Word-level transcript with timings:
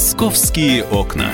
Московские 0.00 0.82
окна. 0.84 1.30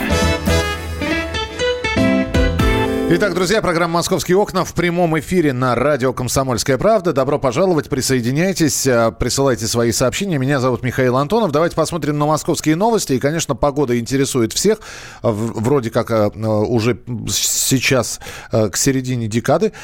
Итак, 3.10 3.32
друзья, 3.34 3.62
программа 3.62 3.94
«Московские 3.94 4.36
окна» 4.38 4.64
в 4.64 4.74
прямом 4.74 5.16
эфире 5.20 5.52
на 5.52 5.76
радио 5.76 6.12
«Комсомольская 6.12 6.76
правда». 6.76 7.12
Добро 7.12 7.38
пожаловать, 7.38 7.88
присоединяйтесь, 7.88 8.84
э, 8.84 9.12
присылайте 9.12 9.68
свои 9.68 9.92
сообщения. 9.92 10.38
Меня 10.38 10.58
зовут 10.58 10.82
Михаил 10.82 11.16
Антонов. 11.16 11.52
Давайте 11.52 11.76
посмотрим 11.76 12.18
на 12.18 12.26
московские 12.26 12.74
новости. 12.74 13.12
И, 13.12 13.20
конечно, 13.20 13.54
погода 13.54 13.96
интересует 14.00 14.52
всех. 14.52 14.80
Вроде 15.22 15.90
как 15.90 16.10
э, 16.10 16.26
уже 16.26 16.98
сейчас 17.28 18.18
э, 18.50 18.68
к 18.68 18.76
середине 18.76 19.28
декады 19.28 19.74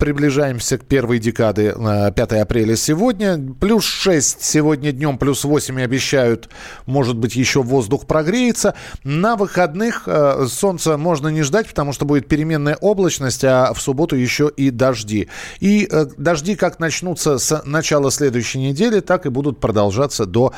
приближаемся 0.00 0.78
к 0.78 0.84
первой 0.84 1.18
декады 1.18 1.72
5 1.72 2.32
э, 2.32 2.40
апреля 2.40 2.74
сегодня. 2.74 3.38
Плюс 3.60 3.84
6 3.84 4.42
сегодня 4.42 4.92
днем, 4.92 5.18
плюс 5.18 5.44
8 5.44 5.80
обещают, 5.82 6.48
может 6.86 7.16
быть, 7.16 7.36
еще 7.36 7.62
воздух 7.62 8.06
прогреется. 8.06 8.74
На 9.04 9.36
выходных 9.36 10.04
э, 10.06 10.46
солнца 10.48 10.96
можно 10.96 11.28
не 11.28 11.42
ждать, 11.42 11.68
потому 11.68 11.92
что 11.92 12.06
будет 12.06 12.26
переменная 12.26 12.76
облачность, 12.80 13.44
а 13.44 13.72
в 13.74 13.80
субботу 13.80 14.16
еще 14.16 14.50
и 14.56 14.70
дожди. 14.70 15.28
И 15.60 15.86
э, 15.88 16.06
дожди 16.16 16.56
как 16.56 16.80
начнутся 16.80 17.38
с 17.38 17.62
начала 17.66 18.10
следующей 18.10 18.58
недели, 18.58 19.00
так 19.00 19.26
и 19.26 19.28
будут 19.28 19.60
продолжаться 19.60 20.24
до 20.24 20.52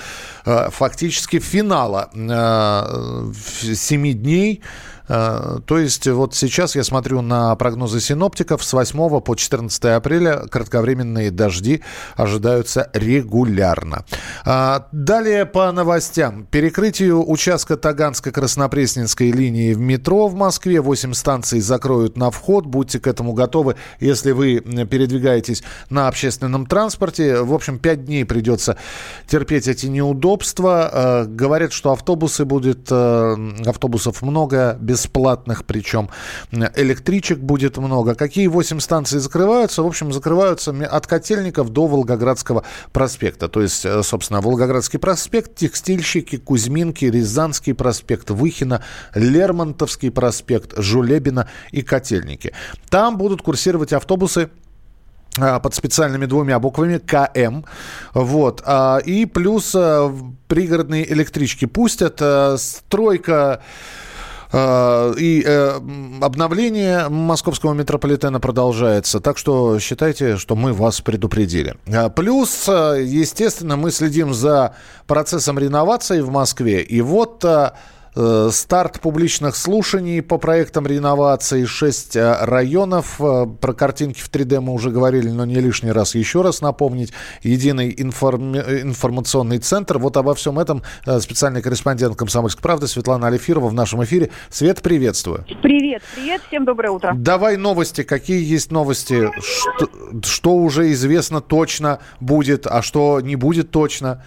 фактически 0.45 1.41
финала 1.41 2.09
7 2.15 4.12
дней 4.12 4.62
то 5.06 5.79
есть 5.79 6.06
вот 6.06 6.34
сейчас 6.34 6.77
я 6.77 6.84
смотрю 6.84 7.23
на 7.23 7.55
прогнозы 7.56 8.01
синоптиков. 8.01 8.62
С 8.62 8.73
8 8.73 9.20
по 9.20 9.34
14 9.34 9.84
апреля 9.84 10.47
кратковременные 10.51 11.30
дожди 11.30 11.83
ожидаются 12.16 12.91
регулярно. 12.92 14.05
А, 14.45 14.87
далее 14.92 15.47
по 15.47 15.70
новостям. 15.73 16.47
Перекрытию 16.50 17.28
участка 17.28 17.75
Таганско-Краснопресненской 17.75 19.31
линии 19.31 19.75
в 19.75 19.81
метро 19.81 20.28
в 20.28 20.34
Москве. 20.34 20.81
8 20.81 21.14
станций 21.14 21.61
закроют 21.61 22.16
на 22.16 22.31
вход. 22.31 22.66
Будьте 22.66 23.00
к 23.00 23.06
этому 23.06 23.33
готовы, 23.33 23.77
если 24.00 24.33
вы 24.33 24.61
передвигаетесь 24.61 25.62
на 25.91 26.09
общественном 26.09 26.66
транспорте. 26.66 27.42
В 27.42 27.55
общем, 27.55 27.78
5 27.78 28.05
дней 28.05 28.25
придется 28.25 28.77
терпеть 29.27 29.69
эти 29.69 29.87
неудобства. 29.87 30.91
Э, 30.92 31.25
говорят, 31.27 31.72
что 31.72 31.92
автобусы 31.92 32.44
будет, 32.44 32.89
э, 32.91 33.37
автобусов 33.66 34.22
много, 34.22 34.77
без 34.81 34.92
бесплатных 34.93 35.65
причем. 35.65 36.11
Электричек 36.51 37.39
будет 37.39 37.79
много. 37.79 38.15
Какие 38.15 38.47
8 38.47 38.81
станций 38.81 39.21
закрываются? 39.21 39.83
В 39.83 39.87
общем, 39.87 40.12
закрываются 40.12 40.71
от 40.71 41.07
Котельников 41.07 41.71
до 41.71 41.87
Волгоградского 41.87 42.65
проспекта. 42.93 43.49
То 43.49 43.62
есть, 43.62 43.87
э, 43.87 44.03
собственно, 44.03 44.41
Волгоградский 44.41 44.99
проспект, 44.99 45.55
Текстильщики, 45.55 46.37
Кузьминки, 46.37 47.07
Рязанский 47.07 47.73
проспект, 47.75 48.31
Выхина, 48.31 48.83
Лермонтовский 49.15 50.11
проспект, 50.11 50.75
Жулебина 50.77 51.49
и 51.71 51.83
Котельники. 51.83 52.53
Там 52.91 53.17
будут 53.17 53.41
курсировать 53.41 53.93
автобусы 53.95 54.51
а, 55.39 55.61
под 55.61 55.75
специальными 55.75 56.27
двумя 56.27 56.59
буквами 56.59 56.99
КМ. 56.99 57.65
Вот. 58.12 58.62
А, 58.67 58.99
и 58.99 59.25
плюс 59.25 59.75
э, 59.75 60.11
пригородные 60.47 61.11
электрички 61.11 61.65
пустят. 61.65 62.19
Э, 62.21 62.56
стройка 62.59 63.62
и 64.55 65.42
э, 65.47 65.81
обновление 66.20 67.08
московского 67.08 67.72
метрополитена 67.72 68.39
продолжается. 68.39 69.20
Так 69.20 69.39
что 69.39 69.78
считайте, 69.78 70.36
что 70.36 70.56
мы 70.56 70.75
вас 70.75 71.00
предупредили. 71.00 71.77
А, 71.86 72.11
плюс, 72.11 72.69
э, 72.69 73.03
естественно, 73.03 73.77
мы 73.77 73.91
следим 73.91 74.34
за 74.34 74.75
процессом 75.06 75.59
реновации 75.59 76.20
в 76.20 76.31
Москве. 76.31 76.83
И 76.83 77.00
вот 77.00 77.42
Э, 77.44 77.70
старт 78.15 79.01
публичных 79.01 79.57
слушаний 79.57 80.23
по 80.23 80.39
проектам 80.39 80.87
реновации. 80.87 81.65
Шесть 81.65 82.17
э, 82.17 82.45
районов. 82.45 83.21
Э, 83.21 83.47
про 83.47 83.73
картинки 83.73 84.21
в 84.21 84.31
3D 84.31 84.61
мы 84.61 84.75
уже 84.75 84.91
говорили, 84.91 85.31
но 85.31 85.47
не 85.47 85.56
лишний 85.56 85.93
раз 85.93 86.15
еще 86.15 86.43
раз 86.43 86.61
напомнить. 86.61 87.12
Единый 87.43 87.95
информ... 87.97 88.55
информационный 88.56 89.59
центр. 89.59 89.99
Вот 89.99 90.17
обо 90.17 90.34
всем 90.34 90.59
этом 90.59 90.83
специальный 91.21 91.62
корреспондент 91.62 92.17
«Комсомольской 92.17 92.62
правды» 92.62 92.87
Светлана 92.87 93.28
Алифирова 93.28 93.69
в 93.69 93.75
нашем 93.75 94.05
эфире. 94.05 94.31
Свет, 94.51 94.83
приветствую. 94.83 95.45
Привет, 95.62 96.03
привет, 96.15 96.43
всем 96.49 96.65
доброе 96.65 96.91
утро. 96.91 97.12
Давай 97.17 97.56
новости. 97.56 98.03
Какие 98.03 98.45
есть 98.45 98.71
новости? 98.71 99.31
Что, 99.41 99.89
что 100.22 100.55
уже 100.55 100.93
известно 100.93 101.41
точно 101.41 102.01
будет, 102.21 102.67
а 102.67 102.83
что 102.83 103.21
не 103.21 103.37
будет 103.37 103.71
точно? 103.71 104.22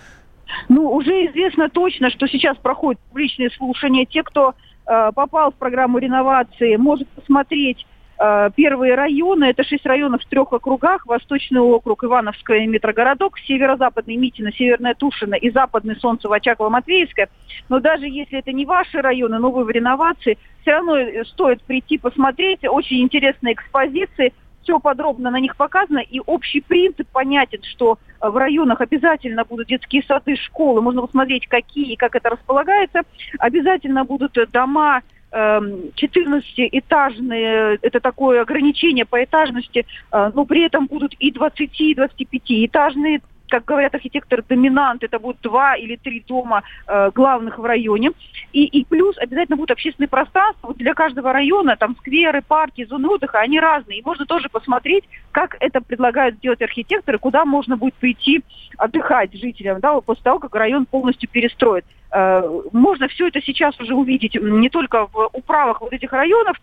Ну, 0.69 0.91
уже 0.91 1.27
известно 1.27 1.69
точно, 1.69 2.09
что 2.09 2.27
сейчас 2.27 2.57
проходят 2.57 3.01
публичные 3.09 3.49
слушания. 3.51 4.05
Те, 4.05 4.23
кто 4.23 4.53
э, 4.85 5.11
попал 5.13 5.51
в 5.51 5.55
программу 5.55 5.97
реновации, 5.97 6.75
может 6.75 7.07
посмотреть 7.09 7.85
э, 8.19 8.49
первые 8.55 8.95
районы. 8.95 9.45
Это 9.45 9.63
шесть 9.63 9.85
районов 9.85 10.21
в 10.23 10.29
трех 10.29 10.51
округах. 10.53 11.05
Восточный 11.05 11.61
округ, 11.61 12.03
Ивановская 12.03 12.65
метрогородок, 12.67 13.37
северо-западный 13.39 14.15
Митино, 14.15 14.51
Северная 14.51 14.93
Тушина 14.93 15.35
и 15.35 15.49
западный 15.49 15.95
Солнцево, 15.97 16.35
Очаково, 16.35 16.69
Матвеевская. 16.69 17.29
Но 17.69 17.79
даже 17.79 18.07
если 18.07 18.39
это 18.39 18.51
не 18.51 18.65
ваши 18.65 19.01
районы, 19.01 19.39
но 19.39 19.51
вы 19.51 19.63
в 19.63 19.69
реновации, 19.69 20.37
все 20.61 20.71
равно 20.71 20.97
э, 20.97 21.23
стоит 21.25 21.63
прийти 21.63 21.97
посмотреть. 21.97 22.59
Очень 22.63 23.01
интересные 23.01 23.53
экспозиции– 23.53 24.33
все 24.65 24.79
подробно 24.79 25.29
на 25.29 25.39
них 25.39 25.55
показано, 25.55 25.99
и 25.99 26.19
общий 26.25 26.59
принцип 26.59 27.07
понятен, 27.11 27.61
что 27.63 27.99
э, 28.19 28.27
в 28.27 28.35
районах 28.35 28.81
обязательно 28.81 29.45
будут 29.45 29.67
детские 29.67 30.01
сады, 30.03 30.35
школы, 30.35 30.81
можно 30.81 31.03
посмотреть, 31.03 31.47
какие 31.47 31.93
и 31.93 31.95
как 31.95 32.15
это 32.15 32.31
располагается. 32.31 33.03
Обязательно 33.39 34.03
будут 34.03 34.37
дома 34.51 35.03
14-этажные, 35.31 37.73
эм, 37.73 37.79
это 37.81 37.99
такое 37.99 38.41
ограничение 38.41 39.05
по 39.05 39.23
этажности, 39.23 39.85
э, 40.11 40.31
но 40.33 40.45
при 40.45 40.65
этом 40.65 40.87
будут 40.87 41.13
и 41.19 41.31
20, 41.31 41.81
и 41.81 41.93
25-этажные 41.93 43.21
как 43.55 43.65
говорят 43.65 43.95
архитекторы, 43.95 44.43
доминант, 44.47 45.03
это 45.03 45.17
будут 45.17 45.39
два 45.41 45.75
или 45.75 45.95
три 45.95 46.19
дома 46.27 46.63
э, 46.87 47.11
главных 47.15 47.57
в 47.57 47.63
районе. 47.63 48.11
И, 48.51 48.65
и 48.65 48.83
плюс 48.83 49.17
обязательно 49.17 49.55
будут 49.55 49.71
общественные 49.71 50.09
пространства. 50.09 50.67
Вот 50.67 50.77
для 50.77 50.93
каждого 50.93 51.31
района, 51.31 51.77
там 51.77 51.95
скверы, 51.97 52.41
парки, 52.41 52.85
зоны 52.85 53.07
отдыха, 53.07 53.39
они 53.39 53.59
разные. 53.59 53.99
И 53.99 54.03
можно 54.03 54.25
тоже 54.25 54.49
посмотреть, 54.49 55.05
как 55.31 55.55
это 55.61 55.79
предлагают 55.79 56.35
сделать 56.35 56.61
архитекторы, 56.61 57.17
куда 57.17 57.45
можно 57.45 57.77
будет 57.77 57.93
прийти 57.93 58.43
отдыхать 58.77 59.33
жителям, 59.33 59.79
да, 59.79 60.01
после 60.01 60.23
того, 60.23 60.39
как 60.39 60.53
район 60.55 60.85
полностью 60.85 61.29
перестроит. 61.29 61.85
Э, 62.11 62.43
можно 62.73 63.07
все 63.07 63.27
это 63.27 63.41
сейчас 63.41 63.79
уже 63.79 63.93
увидеть 63.93 64.35
не 64.35 64.69
только 64.69 65.07
в 65.07 65.29
управах 65.31 65.79
вот 65.79 65.93
этих 65.93 66.11
районов, 66.11 66.57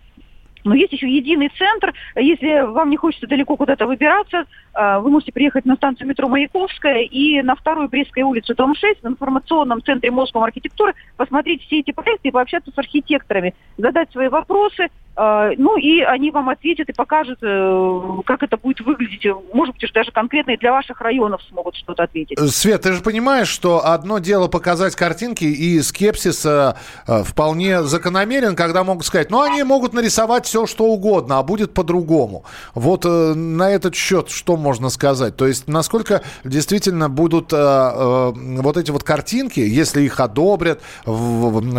но 0.65 0.75
есть 0.75 0.93
еще 0.93 1.09
единый 1.09 1.51
центр. 1.57 1.93
Если 2.17 2.63
вам 2.67 2.91
не 2.91 2.97
хочется 2.97 3.27
далеко 3.27 3.57
куда-то 3.57 3.87
выбираться, 3.87 4.45
а, 4.75 5.01
вы 5.01 5.11
можете 5.11 5.33
приехать 5.33 5.65
на 5.65 5.77
станцию 5.77 6.09
метро 6.09 6.29
Маяковская 6.29 7.03
и 7.03 7.43
на 7.43 7.55
вторую 7.55 7.89
Брестской 7.89 8.23
улицу, 8.23 8.55
дом 8.55 8.75
6, 8.75 9.03
в 9.03 9.07
информационном 9.07 9.83
центре 9.83 10.11
Московской 10.11 10.49
архитектуры, 10.49 10.95
посмотреть 11.17 11.63
все 11.63 11.81
эти 11.81 11.91
проекты 11.91 12.29
и 12.29 12.31
пообщаться 12.31 12.71
с 12.71 12.79
архитекторами, 12.79 13.55
задать 13.77 14.11
свои 14.13 14.29
вопросы, 14.29 14.89
ну 15.15 15.77
и 15.77 16.01
они 16.01 16.31
вам 16.31 16.49
ответят 16.49 16.89
и 16.89 16.93
покажут, 16.93 17.39
э, 17.43 18.01
как 18.25 18.43
это 18.43 18.57
будет 18.57 18.81
выглядеть. 18.81 19.27
Может 19.53 19.75
быть, 19.75 19.93
даже 19.93 20.11
конкретно 20.11 20.53
и 20.53 20.57
для 20.57 20.73
ваших 20.73 21.01
районов 21.03 21.43
смогут 21.51 21.77
что-то 21.77 22.05
ответить. 22.05 22.39
Свет, 22.51 22.83
ты 22.83 22.95
же 22.95 23.03
понимаешь, 23.03 23.49
что 23.49 23.85
одно 23.85 24.21
дело 24.21 24.49
показать 24.49 24.97
картинки, 24.97 25.45
и 25.45 25.83
скепсис 25.83 26.47
э, 26.47 26.75
э, 27.07 27.23
вполне 27.25 27.83
закономерен, 27.83 28.57
когда 28.57 28.85
могут 28.85 29.05
сказать, 29.05 29.31
ну 29.31 29.43
они 29.43 29.63
могут 29.65 29.93
нарисовать 29.93 30.47
все, 30.47 30.67
что 30.67 30.87
угодно, 30.87 31.39
а 31.39 31.43
будет 31.43 31.75
по-другому. 31.75 32.45
Вот 32.75 33.05
на 33.05 33.71
этот 33.71 33.95
счет 33.95 34.31
что 34.31 34.57
можно 34.57 34.89
сказать? 34.89 35.37
То 35.37 35.47
есть 35.47 35.69
насколько 35.69 36.23
действительно 36.45 37.11
будут 37.11 37.53
вот 37.53 38.77
эти 38.77 38.91
вот 38.91 39.03
картинки, 39.03 39.61
если 39.61 40.03
их 40.03 40.21
одобрят 40.21 40.81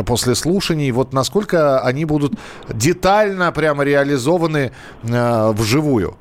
после 0.06 0.36
слушаний, 0.36 0.92
вот 0.92 1.14
насколько 1.14 1.80
они 1.80 2.06
будут 2.06 2.34
детально 2.70 3.23
реально 3.24 3.52
прямо 3.52 3.84
реализованы 3.84 4.72
э, 5.04 5.52
вживую? 5.54 6.16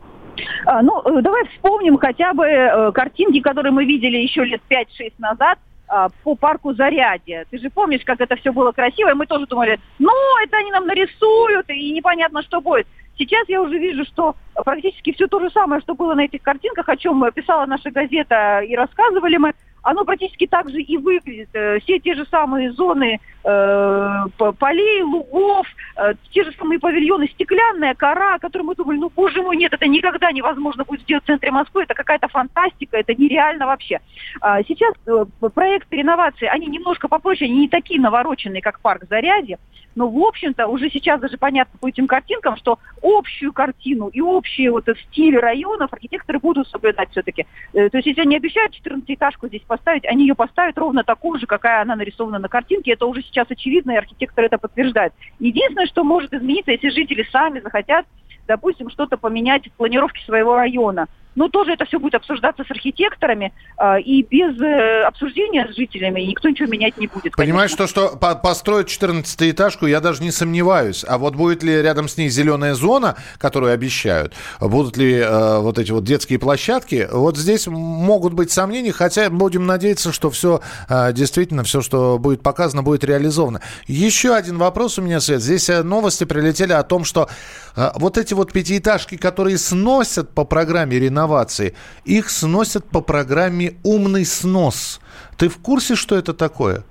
А, 0.66 0.82
ну, 0.82 1.00
э, 1.02 1.20
давай 1.22 1.44
вспомним 1.48 1.98
хотя 1.98 2.32
бы 2.32 2.44
э, 2.44 2.92
картинки, 2.92 3.40
которые 3.40 3.72
мы 3.72 3.84
видели 3.84 4.16
еще 4.18 4.44
лет 4.44 4.60
5-6 4.70 5.12
назад 5.18 5.58
э, 5.90 6.08
по 6.22 6.34
парку 6.34 6.74
Зарядье. 6.74 7.44
Ты 7.50 7.58
же 7.58 7.70
помнишь, 7.70 8.02
как 8.04 8.20
это 8.20 8.36
все 8.36 8.52
было 8.52 8.72
красиво, 8.72 9.10
и 9.10 9.14
мы 9.14 9.26
тоже 9.26 9.46
думали, 9.46 9.78
ну, 9.98 10.12
это 10.44 10.56
они 10.56 10.70
нам 10.70 10.86
нарисуют, 10.86 11.68
и 11.68 11.92
непонятно, 11.92 12.42
что 12.42 12.60
будет. 12.60 12.86
Сейчас 13.18 13.46
я 13.48 13.60
уже 13.60 13.78
вижу, 13.78 14.04
что 14.04 14.34
практически 14.64 15.12
все 15.12 15.26
то 15.26 15.38
же 15.38 15.50
самое, 15.50 15.82
что 15.82 15.94
было 15.94 16.14
на 16.14 16.24
этих 16.24 16.42
картинках, 16.42 16.88
о 16.88 16.96
чем 16.96 17.24
писала 17.32 17.66
наша 17.66 17.90
газета 17.90 18.60
и 18.60 18.74
рассказывали 18.74 19.36
мы, 19.36 19.52
оно 19.82 20.04
практически 20.04 20.46
так 20.46 20.70
же 20.70 20.80
и 20.80 20.96
выглядит. 20.96 21.48
Э, 21.52 21.78
все 21.80 21.98
те 21.98 22.14
же 22.14 22.24
самые 22.26 22.72
зоны 22.72 23.20
э, 23.44 24.24
полей, 24.58 25.02
лугов, 25.02 25.66
э, 25.96 26.14
те 26.30 26.44
же 26.44 26.52
самые 26.58 26.78
павильоны, 26.78 27.28
стеклянная 27.28 27.94
кора, 27.94 28.34
о 28.34 28.38
которой 28.38 28.62
мы 28.62 28.74
думали, 28.74 28.98
ну, 28.98 29.10
боже 29.14 29.42
мой, 29.42 29.56
нет, 29.56 29.72
это 29.72 29.86
никогда 29.86 30.30
невозможно 30.32 30.84
будет 30.84 31.02
сделать 31.02 31.24
в 31.24 31.26
центре 31.26 31.50
Москвы, 31.50 31.82
это 31.82 31.94
какая-то 31.94 32.28
фантастика, 32.28 32.96
это 32.96 33.14
нереально 33.14 33.66
вообще. 33.66 34.00
А 34.40 34.62
сейчас 34.62 34.94
э, 35.06 35.24
проекты 35.54 35.96
реновации, 35.96 36.46
они 36.46 36.66
немножко 36.66 37.08
попроще, 37.08 37.50
они 37.50 37.60
не 37.60 37.68
такие 37.68 38.00
навороченные, 38.00 38.62
как 38.62 38.80
парк 38.80 39.04
Зарядье, 39.08 39.58
но, 39.94 40.08
в 40.08 40.18
общем-то, 40.18 40.68
уже 40.68 40.90
сейчас 40.90 41.20
даже 41.20 41.36
понятно 41.36 41.78
по 41.78 41.88
этим 41.88 42.06
картинкам, 42.06 42.56
что 42.56 42.78
общую 43.02 43.52
картину 43.52 44.08
и 44.08 44.20
общий 44.20 44.68
вот 44.68 44.88
стиль 45.08 45.38
районов 45.38 45.92
архитекторы 45.92 46.38
будут 46.38 46.68
соблюдать 46.68 47.10
все-таки. 47.10 47.46
Э, 47.72 47.90
то 47.90 47.98
есть, 47.98 48.06
если 48.06 48.22
они 48.22 48.36
обещают 48.36 48.74
14-этажку 48.74 49.48
здесь 49.48 49.62
поставить, 49.72 50.04
они 50.04 50.24
ее 50.26 50.34
поставят 50.34 50.76
ровно 50.76 51.02
такую 51.02 51.40
же, 51.40 51.46
какая 51.46 51.80
она 51.80 51.96
нарисована 51.96 52.38
на 52.38 52.48
картинке. 52.50 52.92
Это 52.92 53.06
уже 53.06 53.22
сейчас 53.22 53.46
очевидно, 53.48 53.92
и 53.92 53.96
архитектор 53.96 54.44
это 54.44 54.58
подтверждает. 54.58 55.14
Единственное, 55.38 55.86
что 55.86 56.04
может 56.04 56.34
измениться, 56.34 56.72
если 56.72 56.90
жители 56.90 57.26
сами 57.32 57.60
захотят, 57.60 58.04
допустим, 58.46 58.90
что-то 58.90 59.16
поменять 59.16 59.66
в 59.66 59.72
планировке 59.72 60.22
своего 60.26 60.56
района– 60.56 61.06
но 61.34 61.48
тоже 61.48 61.72
это 61.72 61.84
все 61.84 61.98
будет 61.98 62.14
обсуждаться 62.14 62.64
с 62.64 62.70
архитекторами, 62.70 63.52
э, 63.78 64.00
и 64.00 64.22
без 64.22 64.60
э, 64.60 65.02
обсуждения 65.02 65.66
с 65.70 65.76
жителями 65.76 66.20
никто 66.22 66.48
ничего 66.48 66.68
менять 66.68 66.96
не 66.98 67.06
будет. 67.06 67.34
Понимаешь, 67.36 67.70
что, 67.70 67.86
что 67.86 68.16
по 68.16 68.34
построить 68.34 68.88
14-этажку, 68.88 69.86
я 69.86 70.00
даже 70.00 70.22
не 70.22 70.30
сомневаюсь. 70.30 71.04
А 71.06 71.18
вот 71.18 71.34
будет 71.34 71.62
ли 71.62 71.80
рядом 71.80 72.08
с 72.08 72.16
ней 72.16 72.28
зеленая 72.28 72.74
зона, 72.74 73.16
которую 73.38 73.72
обещают, 73.72 74.34
будут 74.60 74.96
ли 74.96 75.14
э, 75.16 75.58
вот 75.58 75.78
эти 75.78 75.90
вот 75.90 76.04
детские 76.04 76.38
площадки, 76.38 77.08
вот 77.10 77.36
здесь 77.36 77.66
могут 77.66 78.34
быть 78.34 78.50
сомнения, 78.50 78.92
хотя 78.92 79.30
будем 79.30 79.66
надеяться, 79.66 80.12
что 80.12 80.30
все 80.30 80.60
э, 80.88 81.12
действительно, 81.12 81.64
все, 81.64 81.80
что 81.80 82.18
будет 82.18 82.42
показано, 82.42 82.82
будет 82.82 83.04
реализовано. 83.04 83.60
Еще 83.86 84.34
один 84.34 84.58
вопрос 84.58 84.98
у 84.98 85.02
меня, 85.02 85.20
Свет. 85.20 85.40
Здесь 85.40 85.68
э, 85.70 85.82
новости 85.82 86.24
прилетели 86.24 86.72
о 86.72 86.82
том, 86.82 87.04
что 87.04 87.28
э, 87.76 87.90
вот 87.94 88.18
эти 88.18 88.34
вот 88.34 88.52
пятиэтажки, 88.52 89.16
которые 89.16 89.58
сносят 89.58 90.30
по 90.34 90.44
программе 90.44 90.98
реновации, 90.98 91.21
инновации. 91.22 91.74
Их 92.04 92.30
сносят 92.30 92.84
по 92.84 93.00
программе 93.00 93.74
«Умный 93.84 94.24
снос». 94.24 95.00
Ты 95.38 95.48
в 95.48 95.58
курсе, 95.58 95.94
что 95.94 96.16
это 96.16 96.34
такое? 96.34 96.82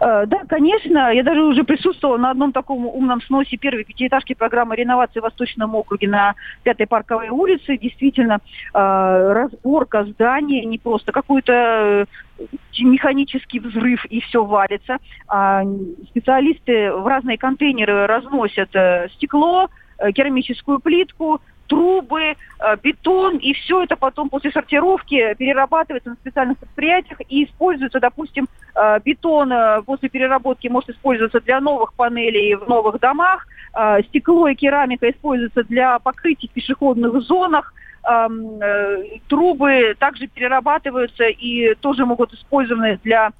Э, 0.00 0.26
да, 0.26 0.42
конечно. 0.48 1.12
Я 1.12 1.22
даже 1.22 1.42
уже 1.42 1.64
присутствовала 1.64 2.18
на 2.18 2.30
одном 2.30 2.52
таком 2.52 2.86
умном 2.86 3.22
сносе 3.22 3.56
первой 3.56 3.84
пятиэтажки 3.84 4.34
программы 4.34 4.76
реновации 4.76 5.20
в 5.20 5.22
Восточном 5.22 5.74
округе 5.74 6.08
на 6.08 6.34
Пятой 6.62 6.86
парковой 6.86 7.28
улице. 7.28 7.78
Действительно, 7.78 8.38
э, 8.74 9.32
разборка 9.32 10.04
здания, 10.04 10.64
не 10.64 10.78
просто 10.78 11.12
какой-то 11.12 11.52
э, 11.52 12.46
механический 12.80 13.60
взрыв 13.60 14.04
и 14.06 14.20
все 14.20 14.44
валится. 14.44 14.98
А 15.28 15.62
специалисты 16.08 16.92
в 16.92 17.06
разные 17.06 17.38
контейнеры 17.38 18.06
разносят 18.06 18.70
стекло, 19.14 19.68
керамическую 20.14 20.80
плитку, 20.80 21.40
трубы, 21.72 22.22
э, 22.22 22.76
бетон, 22.82 23.38
и 23.38 23.54
все 23.54 23.84
это 23.84 23.96
потом 23.96 24.28
после 24.28 24.50
сортировки 24.50 25.34
перерабатывается 25.38 26.10
на 26.10 26.16
специальных 26.16 26.58
предприятиях 26.58 27.18
и 27.30 27.44
используется, 27.44 27.98
допустим, 27.98 28.46
э, 28.74 29.00
бетон 29.02 29.50
э, 29.50 29.80
после 29.86 30.10
переработки 30.10 30.68
может 30.68 30.90
использоваться 30.90 31.40
для 31.40 31.62
новых 31.62 31.94
панелей 31.94 32.56
в 32.56 32.68
новых 32.68 33.00
домах, 33.00 33.46
стекло 34.08 34.48
и 34.48 34.54
керамика 34.54 35.08
используются 35.08 35.64
для 35.64 35.98
покрытий 35.98 36.46
в 36.46 36.50
пешеходных 36.50 37.22
зонах, 37.22 37.72
эм, 38.06 38.60
трубы 39.28 39.96
также 39.98 40.26
перерабатываются 40.26 41.24
и 41.24 41.74
тоже 41.76 42.04
могут 42.04 42.34
использованы 42.34 43.00
для 43.02 43.30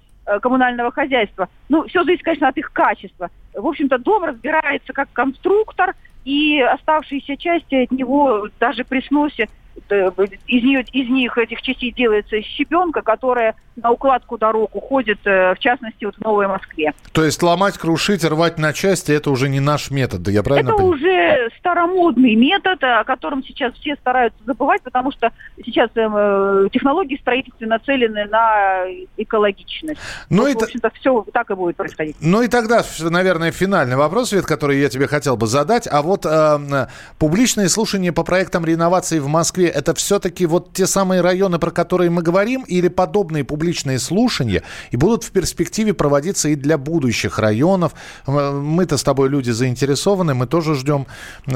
коммунального 0.41 0.91
хозяйства. 0.91 1.51
Ну, 1.69 1.87
все 1.87 2.03
зависит, 2.03 2.25
конечно, 2.25 2.49
от 2.49 2.57
их 2.57 2.73
качества. 2.73 3.29
В 3.55 3.67
общем-то, 3.67 3.99
дом 3.99 4.25
разбирается 4.25 4.95
как 4.95 5.13
конструктор, 5.13 5.95
и 6.25 6.61
оставшиеся 6.61 7.37
части 7.37 7.75
от 7.75 7.91
него 7.91 8.49
даже 8.59 8.85
при 8.85 9.01
сносе 9.01 9.49
Э, 9.89 10.11
из, 10.47 10.63
нее, 10.63 10.85
из 10.93 11.09
них, 11.09 11.37
этих 11.39 11.63
частей 11.63 11.93
делается 11.93 12.41
щебенка, 12.43 13.03
которая 13.03 13.55
на 13.77 13.91
укладку 13.91 14.39
дорог 14.39 14.75
уходит, 14.75 15.19
э, 15.25 15.55
в 15.55 15.59
частности, 15.59 16.05
вот 16.05 16.17
в 16.17 16.21
Новой 16.21 16.49
Москве. 16.49 16.93
То 17.13 17.25
есть 17.25 17.43
ломать, 17.43 17.79
крушить, 17.79 18.25
рвать 18.25 18.59
на 18.59 18.73
части, 18.73 19.13
это 19.13 19.31
уже 19.31 19.49
не 19.49 19.61
наш 19.61 19.91
метод, 19.91 20.27
я 20.29 20.43
правильно 20.43 20.71
Это 20.71 20.79
понимаю? 20.79 20.97
уже 20.97 21.49
старомодный 21.59 22.35
метод, 22.35 22.83
о 22.83 23.05
котором 23.05 23.45
сейчас 23.45 23.75
все 23.75 23.95
стараются 23.97 24.39
забывать, 24.45 24.83
потому 24.83 25.13
что 25.13 25.31
сейчас 25.65 25.91
э, 25.95 26.69
технологии 26.73 27.17
строительства 27.17 27.67
нацелены 27.67 28.25
на 28.27 28.85
экологичность. 29.17 30.01
Ну, 30.29 30.43
вот, 30.43 30.51
и 30.51 30.55
в 30.55 30.63
общем-то, 30.63 30.91
все 30.95 31.25
так 31.33 31.51
и 31.51 31.55
будет 31.55 31.77
происходить. 31.77 32.17
Ну 32.21 32.43
и 32.43 32.49
тогда, 32.49 32.83
наверное, 33.01 33.53
финальный 33.53 33.97
вопрос, 33.97 34.31
Свет, 34.31 34.47
который 34.47 34.81
я 34.81 34.89
тебе 34.89 35.07
хотел 35.07 35.37
бы 35.37 35.47
задать. 35.47 35.89
А 35.91 36.03
вот 36.03 36.25
э, 36.27 36.87
публичные 37.19 37.69
слушания 37.69 38.13
по 38.13 38.25
проектам 38.25 38.65
реновации 38.65 39.19
в 39.19 39.29
Москве 39.29 39.43
Москве, 39.43 39.69
это 39.69 39.93
все-таки 39.95 40.47
вот 40.47 40.73
те 40.73 40.87
самые 40.87 41.21
районы, 41.21 41.59
про 41.59 41.71
которые 41.71 42.11
мы 42.11 42.23
говорим, 42.23 42.63
или 42.63 42.89
подобные 42.89 43.45
публичные 43.45 43.62
слушания, 43.99 44.63
и 44.91 44.97
будут 44.97 45.25
в 45.25 45.31
перспективе 45.31 45.95
проводиться 45.95 46.49
и 46.49 46.55
для 46.55 46.79
будущих 46.79 47.39
районов. 47.39 47.93
Мы-то 48.27 48.97
с 48.97 49.03
тобой 49.03 49.29
люди 49.29 49.51
заинтересованы, 49.51 50.35
мы 50.35 50.47
тоже 50.47 50.75
ждем 50.75 51.07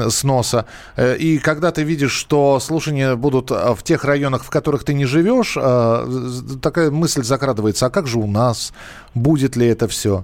сноса. 0.09 0.65
Э, 0.95 1.15
и 1.17 1.39
когда 1.39 1.71
ты 1.71 1.83
видишь, 1.83 2.13
что 2.13 2.59
слушания 2.59 3.15
будут 3.15 3.51
э, 3.51 3.73
в 3.75 3.83
тех 3.83 4.05
районах, 4.05 4.43
в 4.43 4.49
которых 4.49 4.83
ты 4.83 4.93
не 4.93 5.05
живешь, 5.05 5.57
э, 5.59 6.59
такая 6.61 6.91
мысль 6.91 7.23
закрадывается, 7.23 7.85
а 7.85 7.89
как 7.89 8.07
же 8.07 8.19
у 8.19 8.27
нас? 8.27 8.73
Будет 9.13 9.55
ли 9.55 9.67
это 9.67 9.87
все? 9.87 10.23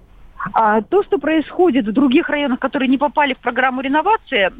А 0.52 0.82
то, 0.82 1.04
что 1.04 1.18
происходит 1.18 1.88
в 1.88 1.94
других 1.94 2.30
районах, 2.30 2.60
которые 2.60 2.90
не 2.90 2.98
попали 2.98 3.34
в 3.34 3.40
программу 3.40 3.82
реновации, 3.82 4.52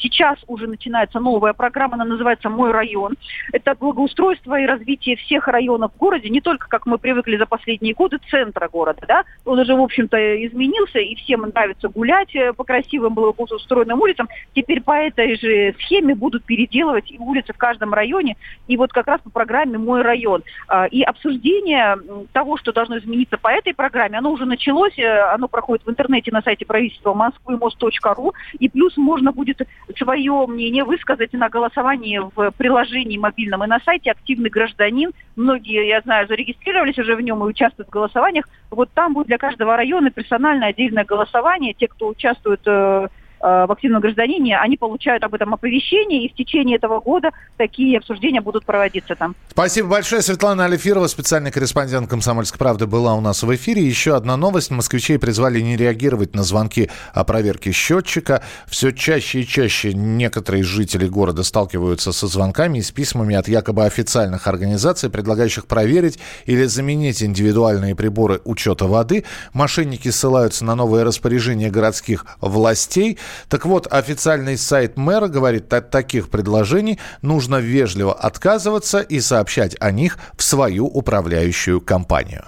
сейчас 0.00 0.38
уже 0.48 0.66
начинается 0.66 1.20
новая 1.20 1.52
программа, 1.52 1.94
она 1.94 2.04
называется 2.04 2.48
«Мой 2.48 2.72
район». 2.72 3.16
Это 3.52 3.74
благоустройство 3.74 4.58
и 4.58 4.66
развитие 4.66 5.16
всех 5.16 5.46
районов 5.48 5.92
в 5.94 5.98
городе, 5.98 6.28
не 6.28 6.40
только, 6.40 6.68
как 6.68 6.86
мы 6.86 6.98
привыкли 6.98 7.36
за 7.36 7.46
последние 7.46 7.94
годы, 7.94 8.18
центра 8.30 8.68
города. 8.68 9.02
Да? 9.06 9.24
Он 9.44 9.58
уже, 9.58 9.74
в 9.74 9.80
общем-то, 9.80 10.46
изменился, 10.46 10.98
и 10.98 11.14
всем 11.14 11.42
нравится 11.42 11.88
гулять 11.88 12.34
э, 12.34 12.52
по 12.52 12.64
красивым 12.64 13.14
благоустроенным 13.14 14.00
улицам. 14.00 14.28
Теперь 14.54 14.80
по 14.80 14.92
этой 14.92 15.36
же 15.36 15.74
схеме 15.80 16.14
будут 16.14 16.44
переделывать 16.44 17.10
и 17.10 17.18
улицы 17.18 17.52
в 17.52 17.58
каждом 17.58 17.94
районе, 17.94 18.36
и 18.66 18.76
вот 18.76 18.92
как 18.92 19.06
раз 19.06 19.20
по 19.20 19.30
программе 19.30 19.78
«Мой 19.78 20.02
район». 20.02 20.42
А, 20.68 20.86
и 20.86 21.02
обсуждение 21.02 21.96
того, 22.32 22.56
что 22.56 22.72
должно 22.72 22.98
измениться 22.98 23.38
по 23.38 23.48
этой 23.48 23.74
программе, 23.74 24.18
оно 24.18 24.32
уже 24.32 24.44
началось 24.44 24.98
э, 24.98 25.19
оно 25.20 25.48
проходит 25.48 25.86
в 25.86 25.90
интернете 25.90 26.30
на 26.32 26.42
сайте 26.42 26.66
правительства 26.66 27.14
Москвы 27.14 27.56
мост.ру. 27.56 28.34
И 28.58 28.68
плюс 28.68 28.96
можно 28.96 29.32
будет 29.32 29.62
свое 29.96 30.46
мнение 30.46 30.84
высказать 30.84 31.32
на 31.32 31.48
голосовании 31.48 32.20
в 32.34 32.50
приложении 32.52 33.18
мобильном 33.18 33.64
и 33.64 33.66
на 33.66 33.80
сайте 33.80 34.10
«Активный 34.10 34.50
гражданин». 34.50 35.12
Многие, 35.36 35.88
я 35.88 36.00
знаю, 36.00 36.26
зарегистрировались 36.28 36.98
уже 36.98 37.16
в 37.16 37.20
нем 37.20 37.42
и 37.44 37.48
участвуют 37.48 37.88
в 37.88 37.92
голосованиях. 37.92 38.46
Вот 38.70 38.90
там 38.92 39.14
будет 39.14 39.26
для 39.26 39.38
каждого 39.38 39.76
района 39.76 40.10
персональное 40.10 40.68
отдельное 40.68 41.04
голосование. 41.04 41.74
Те, 41.74 41.88
кто 41.88 42.08
участвует 42.08 42.60
э, 42.66 43.08
в 43.40 43.72
активном 43.72 44.02
гражданине, 44.02 44.58
они 44.58 44.76
получают 44.76 45.24
об 45.24 45.34
этом 45.34 45.54
оповещение, 45.54 46.26
и 46.26 46.32
в 46.32 46.34
течение 46.34 46.76
этого 46.76 47.00
года 47.00 47.30
такие 47.56 47.96
обсуждения 47.96 48.42
будут 48.42 48.66
проводиться 48.66 49.14
там. 49.14 49.34
Спасибо 49.48 49.88
большое. 49.88 50.20
Светлана 50.20 50.66
Алифирова, 50.66 51.06
специальный 51.06 51.50
корреспондент 51.50 52.08
«Комсомольской 52.08 52.58
правды», 52.58 52.86
была 52.86 53.14
у 53.14 53.20
нас 53.20 53.42
в 53.42 53.54
эфире. 53.54 53.82
Еще 53.82 54.14
одна 54.14 54.36
новость. 54.36 54.70
Москвичей 54.70 55.18
призвали 55.18 55.60
не 55.60 55.76
реагировать 55.76 56.34
на 56.34 56.42
звонки 56.42 56.90
о 57.14 57.24
проверке 57.24 57.72
счетчика. 57.72 58.42
Все 58.66 58.92
чаще 58.92 59.40
и 59.40 59.46
чаще 59.46 59.94
некоторые 59.94 60.62
жители 60.62 61.08
города 61.08 61.42
сталкиваются 61.42 62.12
со 62.12 62.26
звонками 62.26 62.78
и 62.78 62.82
с 62.82 62.90
письмами 62.90 63.34
от 63.36 63.48
якобы 63.48 63.84
официальных 63.84 64.46
организаций, 64.48 65.08
предлагающих 65.08 65.66
проверить 65.66 66.18
или 66.44 66.64
заменить 66.64 67.22
индивидуальные 67.22 67.96
приборы 67.96 68.42
учета 68.44 68.84
воды. 68.84 69.24
Мошенники 69.54 70.10
ссылаются 70.10 70.64
на 70.66 70.74
новые 70.74 71.04
распоряжения 71.04 71.70
городских 71.70 72.26
властей– 72.42 73.18
так 73.48 73.66
вот, 73.66 73.86
официальный 73.90 74.56
сайт 74.56 74.96
мэра 74.96 75.28
говорит, 75.28 75.72
от 75.72 75.90
таких 75.90 76.30
предложений 76.30 76.98
нужно 77.22 77.56
вежливо 77.56 78.14
отказываться 78.14 79.00
и 79.00 79.20
сообщать 79.20 79.76
о 79.80 79.90
них 79.90 80.18
в 80.36 80.42
свою 80.42 80.86
управляющую 80.86 81.80
компанию. 81.80 82.44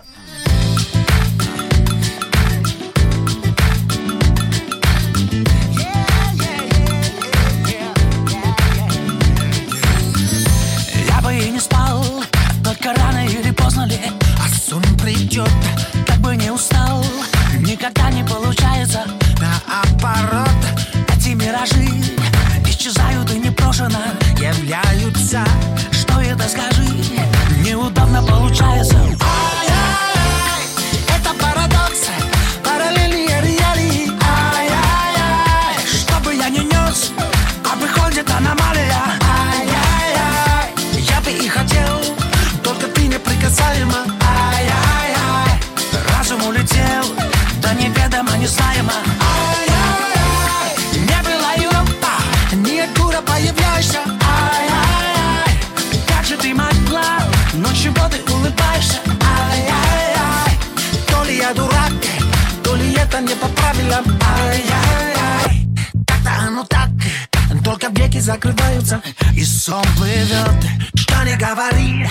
Веки 68.13 68.21
закрываются 68.21 69.03
и 69.35 69.45
сон 69.45 69.85
плывет. 69.97 70.65
Что 70.95 71.25
не 71.25 71.37
говори, 71.37 72.07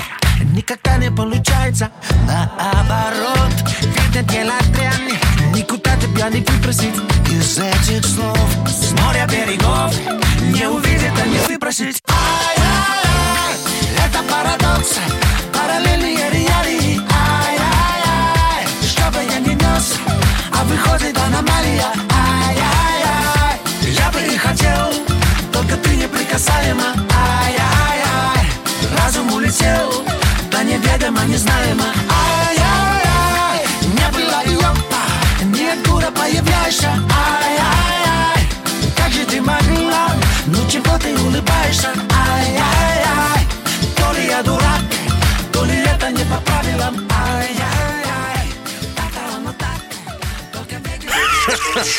никогда 0.53 0.98
не 0.98 1.12
получается. 1.12 1.91
Наоборот, 2.25 3.53
видно 3.81 4.24
дело 4.24 4.53
дрянь 4.74 5.20
Никуда 5.53 5.96
тебя 5.98 6.29
не 6.29 6.41
выбросить 6.41 6.96
из 7.29 7.58
этих 7.60 8.05
слов. 8.05 8.39
С 8.67 8.91
моря 9.01 9.27
берегов 9.27 9.93
не 10.41 10.67
увидит, 10.67 11.13
а 11.22 11.27
не 11.27 11.38
выбросить 11.48 12.01
Ай-яй-яй, 12.08 13.58
это 14.05 14.24
парадокс, 14.24 15.00
параллельные 15.53 16.29
реалии. 16.31 17.00
Ай-яй-яй, 17.12 18.67
что 18.88 19.12
бы 19.12 19.20
я 19.29 19.39
ни 19.39 19.53
нес, 19.53 20.00
а 20.51 20.63
выходит 20.63 21.17
аномалия 21.17 22.10
ты 26.41 26.51
неприкасаема 26.51 26.93
Ай-яй-яй, 27.13 28.45
разум 28.98 29.31
улетел, 29.33 30.03
да 30.51 30.63
неведомо, 30.63 31.24
незнаемо 31.25 31.86
Ай-яй-яй, 32.10 33.65
не 33.83 34.07
было 34.12 34.41
и 34.45 34.55
опа, 34.55 35.03
ниоткуда 35.43 36.12
появляешься 36.12 36.89
Ай-яй-яй, 36.89 37.60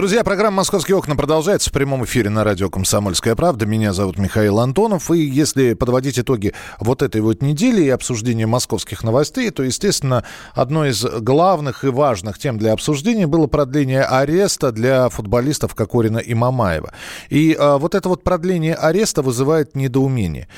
Друзья, 0.00 0.24
программа 0.24 0.56
«Московские 0.56 0.96
окна» 0.96 1.14
продолжается 1.14 1.68
в 1.68 1.74
прямом 1.74 2.06
эфире 2.06 2.30
на 2.30 2.42
радио 2.42 2.70
«Комсомольская 2.70 3.36
правда». 3.36 3.66
Меня 3.66 3.92
зовут 3.92 4.16
Михаил 4.16 4.58
Антонов. 4.58 5.10
И 5.10 5.18
если 5.18 5.74
подводить 5.74 6.18
итоги 6.18 6.54
вот 6.78 7.02
этой 7.02 7.20
вот 7.20 7.42
недели 7.42 7.82
и 7.82 7.90
обсуждения 7.90 8.46
московских 8.46 9.04
новостей, 9.04 9.50
то, 9.50 9.62
естественно, 9.62 10.24
одной 10.54 10.92
из 10.92 11.04
главных 11.04 11.84
и 11.84 11.88
важных 11.88 12.38
тем 12.38 12.56
для 12.56 12.72
обсуждения 12.72 13.26
было 13.26 13.46
продление 13.46 14.02
ареста 14.02 14.72
для 14.72 15.10
футболистов 15.10 15.74
Кокорина 15.74 16.16
и 16.16 16.32
Мамаева. 16.32 16.94
И 17.28 17.54
а, 17.60 17.76
вот 17.76 17.94
это 17.94 18.08
вот 18.08 18.24
продление 18.24 18.76
ареста 18.76 19.20
вызывает 19.20 19.76
недоумение. 19.76 20.48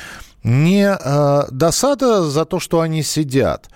Не 0.44 0.88
а, 0.88 1.48
досада 1.50 2.22
за 2.22 2.44
то, 2.44 2.60
что 2.60 2.80
они 2.80 3.02
сидят. 3.02 3.70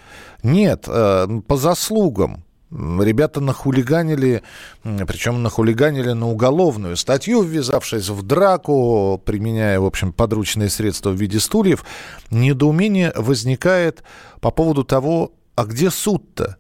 Нет, 0.45 0.85
а, 0.87 1.27
по 1.49 1.57
заслугам. 1.57 2.46
Ребята 2.73 3.41
нахулиганили, 3.41 4.43
причем 4.83 5.41
нахулиганили 5.41 6.11
на 6.13 6.29
уголовную 6.29 6.97
статью, 6.97 7.43
ввязавшись 7.43 8.09
в 8.09 8.23
драку, 8.23 9.23
применяя, 9.25 9.79
в 9.79 9.85
общем, 9.85 10.13
подручные 10.13 10.69
средства 10.69 11.11
в 11.11 11.15
виде 11.15 11.39
стульев. 11.39 11.85
Недоумение 12.33 13.13
возникает 13.15 14.03
по 14.41 14.51
поводу 14.51 14.83
того, 14.83 15.33
а 15.55 15.65
где 15.65 15.91
суд-то? 15.91 16.57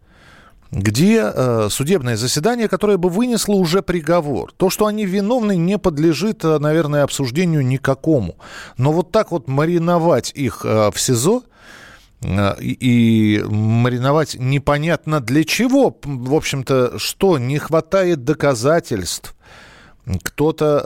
Где 0.70 1.22
э, 1.24 1.68
судебное 1.70 2.16
заседание, 2.16 2.68
которое 2.68 2.98
бы 2.98 3.08
вынесло 3.08 3.54
уже 3.54 3.82
приговор? 3.82 4.52
То, 4.56 4.70
что 4.70 4.86
они 4.86 5.06
виновны, 5.06 5.56
не 5.56 5.76
подлежит, 5.76 6.44
наверное, 6.44 7.02
обсуждению 7.02 7.66
никакому. 7.66 8.36
Но 8.76 8.92
вот 8.92 9.10
так 9.10 9.32
вот 9.32 9.48
мариновать 9.48 10.30
их 10.34 10.60
э, 10.64 10.90
в 10.92 11.00
СИЗО– 11.00 11.42
и 12.24 13.44
мариновать 13.46 14.36
непонятно 14.38 15.20
для 15.20 15.44
чего. 15.44 15.96
В 16.02 16.34
общем-то, 16.34 16.98
что 16.98 17.38
не 17.38 17.58
хватает 17.58 18.24
доказательств. 18.24 19.36
Кто-то 20.22 20.82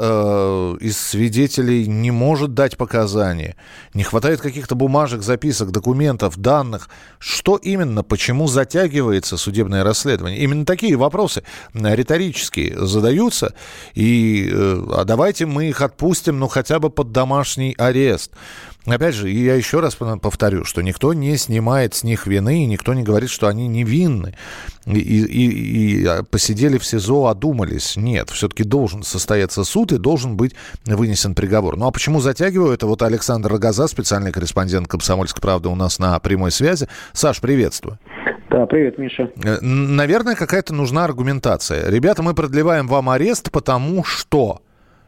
э, 0.80 0.84
из 0.84 0.96
свидетелей 0.96 1.86
не 1.86 2.10
может 2.10 2.54
дать 2.54 2.78
показания. 2.78 3.54
Не 3.92 4.02
хватает 4.02 4.40
каких-то 4.40 4.74
бумажек, 4.74 5.20
записок, 5.20 5.72
документов, 5.72 6.38
данных. 6.38 6.88
Что 7.18 7.56
именно, 7.56 8.02
почему 8.02 8.46
затягивается 8.48 9.36
судебное 9.36 9.84
расследование? 9.84 10.40
Именно 10.40 10.64
такие 10.64 10.96
вопросы 10.96 11.42
риторические 11.74 12.86
задаются. 12.86 13.52
И 13.92 14.48
э, 14.50 14.86
а 14.92 15.04
давайте 15.04 15.44
мы 15.44 15.68
их 15.68 15.82
отпустим, 15.82 16.38
ну 16.38 16.48
хотя 16.48 16.78
бы 16.78 16.88
под 16.88 17.12
домашний 17.12 17.74
арест. 17.76 18.32
Опять 18.86 19.14
же, 19.14 19.28
я 19.28 19.54
еще 19.54 19.80
раз 19.80 19.94
повторю, 19.94 20.64
что 20.64 20.82
никто 20.82 21.12
не 21.12 21.36
снимает 21.36 21.94
с 21.94 22.02
них 22.02 22.26
вины, 22.26 22.64
и 22.64 22.66
никто 22.66 22.94
не 22.94 23.02
говорит, 23.02 23.28
что 23.28 23.46
они 23.46 23.68
невинны. 23.68 24.34
И, 24.86 24.98
и, 24.98 26.00
и 26.00 26.06
а, 26.06 26.22
посидели 26.22 26.78
в 26.78 26.84
СИЗО, 26.84 27.26
одумались. 27.26 27.96
Нет, 27.96 28.30
все-таки 28.30 28.64
должен 28.64 29.02
состояться 29.02 29.64
суд 29.64 29.92
и 29.92 29.98
должен 29.98 30.36
быть 30.36 30.54
вынесен 30.86 31.34
приговор. 31.34 31.76
Ну 31.76 31.86
а 31.86 31.90
почему 31.90 32.20
затягиваю? 32.20 32.72
Это 32.72 32.86
вот 32.86 33.02
Александр 33.02 33.52
Рогоза, 33.52 33.86
специальный 33.86 34.32
корреспондент 34.32 34.88
«Комсомольской 34.88 35.42
правды» 35.42 35.68
у 35.68 35.74
нас 35.74 35.98
на 35.98 36.18
прямой 36.18 36.50
связи. 36.50 36.88
Саш, 37.12 37.40
приветствую. 37.40 37.98
Да, 38.50 38.66
привет, 38.66 38.98
Миша. 38.98 39.30
Э, 39.44 39.60
наверное, 39.60 40.34
какая-то 40.34 40.74
нужна 40.74 41.04
аргументация. 41.04 41.88
Ребята, 41.88 42.22
мы 42.22 42.34
продлеваем 42.34 42.88
вам 42.88 43.10
арест, 43.10 43.50
потому 43.52 44.04
что... 44.04 44.62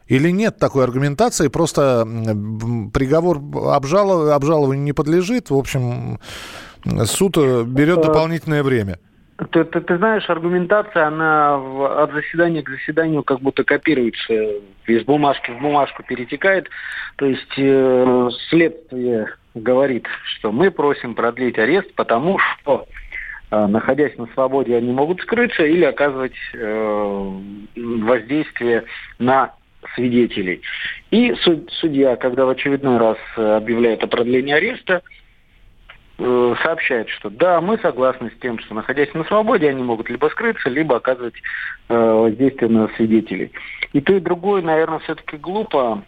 Или 0.07 0.29
нет 0.29 0.57
такой 0.57 0.83
аргументации, 0.83 1.47
просто 1.47 2.05
приговор 2.93 3.37
обжалов... 3.71 4.31
обжалованию 4.31 4.83
не 4.83 4.93
подлежит, 4.93 5.49
в 5.49 5.55
общем, 5.55 6.19
суд 7.05 7.37
э, 7.37 7.63
берет 7.63 8.01
дополнительное 8.01 8.63
время. 8.63 8.99
Ты, 9.51 9.63
ты, 9.63 9.81
ты 9.81 9.97
знаешь, 9.97 10.29
аргументация, 10.29 11.07
она 11.07 11.57
в, 11.57 12.03
от 12.03 12.11
заседания 12.11 12.61
к 12.61 12.69
заседанию 12.69 13.23
как 13.23 13.39
будто 13.39 13.63
копируется, 13.63 14.33
из 14.85 15.03
бумажки 15.05 15.51
в 15.51 15.59
бумажку 15.59 16.03
перетекает. 16.03 16.69
То 17.15 17.25
есть 17.25 17.53
э, 17.57 18.29
следствие 18.49 19.35
говорит, 19.55 20.05
что 20.25 20.51
мы 20.51 20.69
просим 20.69 21.15
продлить 21.15 21.57
арест, 21.57 21.93
потому 21.95 22.37
что 22.39 22.85
э, 23.49 23.67
находясь 23.67 24.15
на 24.17 24.27
свободе, 24.33 24.75
они 24.75 24.91
могут 24.91 25.21
скрыться 25.21 25.63
или 25.63 25.83
оказывать 25.83 26.35
э, 26.53 27.31
воздействие 27.75 28.83
на 29.17 29.53
свидетелей. 29.95 30.61
И 31.11 31.33
судья, 31.79 32.15
когда 32.15 32.45
в 32.45 32.49
очередной 32.49 32.97
раз 32.97 33.17
э, 33.37 33.55
объявляет 33.55 34.03
о 34.03 34.07
продлении 34.07 34.53
ареста, 34.53 35.01
э, 36.17 36.55
сообщает, 36.63 37.09
что 37.09 37.29
да, 37.29 37.61
мы 37.61 37.77
согласны 37.77 38.31
с 38.35 38.39
тем, 38.41 38.59
что 38.59 38.73
находясь 38.73 39.13
на 39.13 39.23
свободе, 39.25 39.69
они 39.69 39.83
могут 39.83 40.09
либо 40.09 40.27
скрыться, 40.27 40.69
либо 40.69 40.95
оказывать 40.95 41.35
э, 41.89 41.95
воздействие 41.95 42.69
на 42.69 42.87
свидетелей. 42.95 43.51
И 43.93 44.01
то, 44.01 44.13
и 44.13 44.19
другое, 44.19 44.61
наверное, 44.61 44.99
все-таки 44.99 45.37
глупо, 45.37 46.03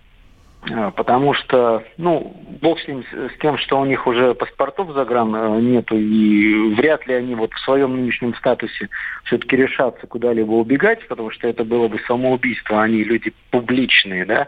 потому 0.96 1.34
что, 1.34 1.84
ну, 1.98 2.36
бог 2.62 2.80
с 2.80 2.88
ним, 2.88 3.04
с 3.04 3.40
тем, 3.42 3.58
что 3.58 3.80
у 3.80 3.86
них 3.86 4.08
уже 4.08 4.34
паспортов 4.34 4.92
за 4.94 5.06
гран 5.06 5.36
э, 5.36 5.62
нету, 5.62 5.96
и 5.96 6.74
вряд 6.76 7.06
ли 7.08 7.14
они 7.14 7.36
вот 7.36 7.54
в 7.54 7.60
своем 7.60 7.96
нынешнем 7.96 8.34
статусе 8.36 8.90
все-таки 9.26 9.56
решатся 9.56 10.08
куда-либо 10.08 10.52
убегать, 10.52 11.08
потому 11.08 11.30
что 11.32 11.48
это 11.48 11.64
было 11.64 11.88
бы 11.88 12.00
самоубийство, 12.08 12.82
они 12.82 13.04
люди 13.04 13.34
публичные, 13.52 14.26
да, 14.26 14.48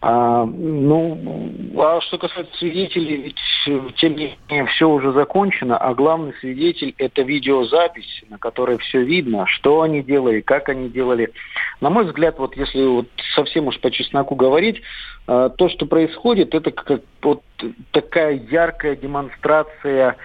а, 0.00 0.44
ну, 0.44 1.52
а 1.76 2.00
что 2.00 2.18
касается 2.18 2.56
свидетелей, 2.56 3.16
ведь 3.16 3.96
тем 3.96 4.14
не 4.14 4.38
менее 4.48 4.66
все 4.66 4.88
уже 4.88 5.12
закончено, 5.12 5.76
а 5.76 5.92
главный 5.92 6.34
свидетель 6.40 6.94
это 6.98 7.22
видеозапись, 7.22 8.22
на 8.28 8.38
которой 8.38 8.78
все 8.78 9.02
видно, 9.02 9.46
что 9.46 9.82
они 9.82 10.02
делали, 10.02 10.40
как 10.40 10.68
они 10.68 10.88
делали. 10.88 11.32
На 11.80 11.90
мой 11.90 12.04
взгляд, 12.04 12.38
вот 12.38 12.56
если 12.56 12.86
вот 12.86 13.08
совсем 13.34 13.66
уж 13.66 13.80
по 13.80 13.90
чесноку 13.90 14.36
говорить, 14.36 14.82
а, 15.26 15.48
то, 15.48 15.68
что 15.68 15.84
происходит, 15.86 16.54
это 16.54 16.70
как 16.70 17.00
вот 17.20 17.42
такая 17.90 18.34
яркая 18.34 18.94
демонстрация 18.94 20.16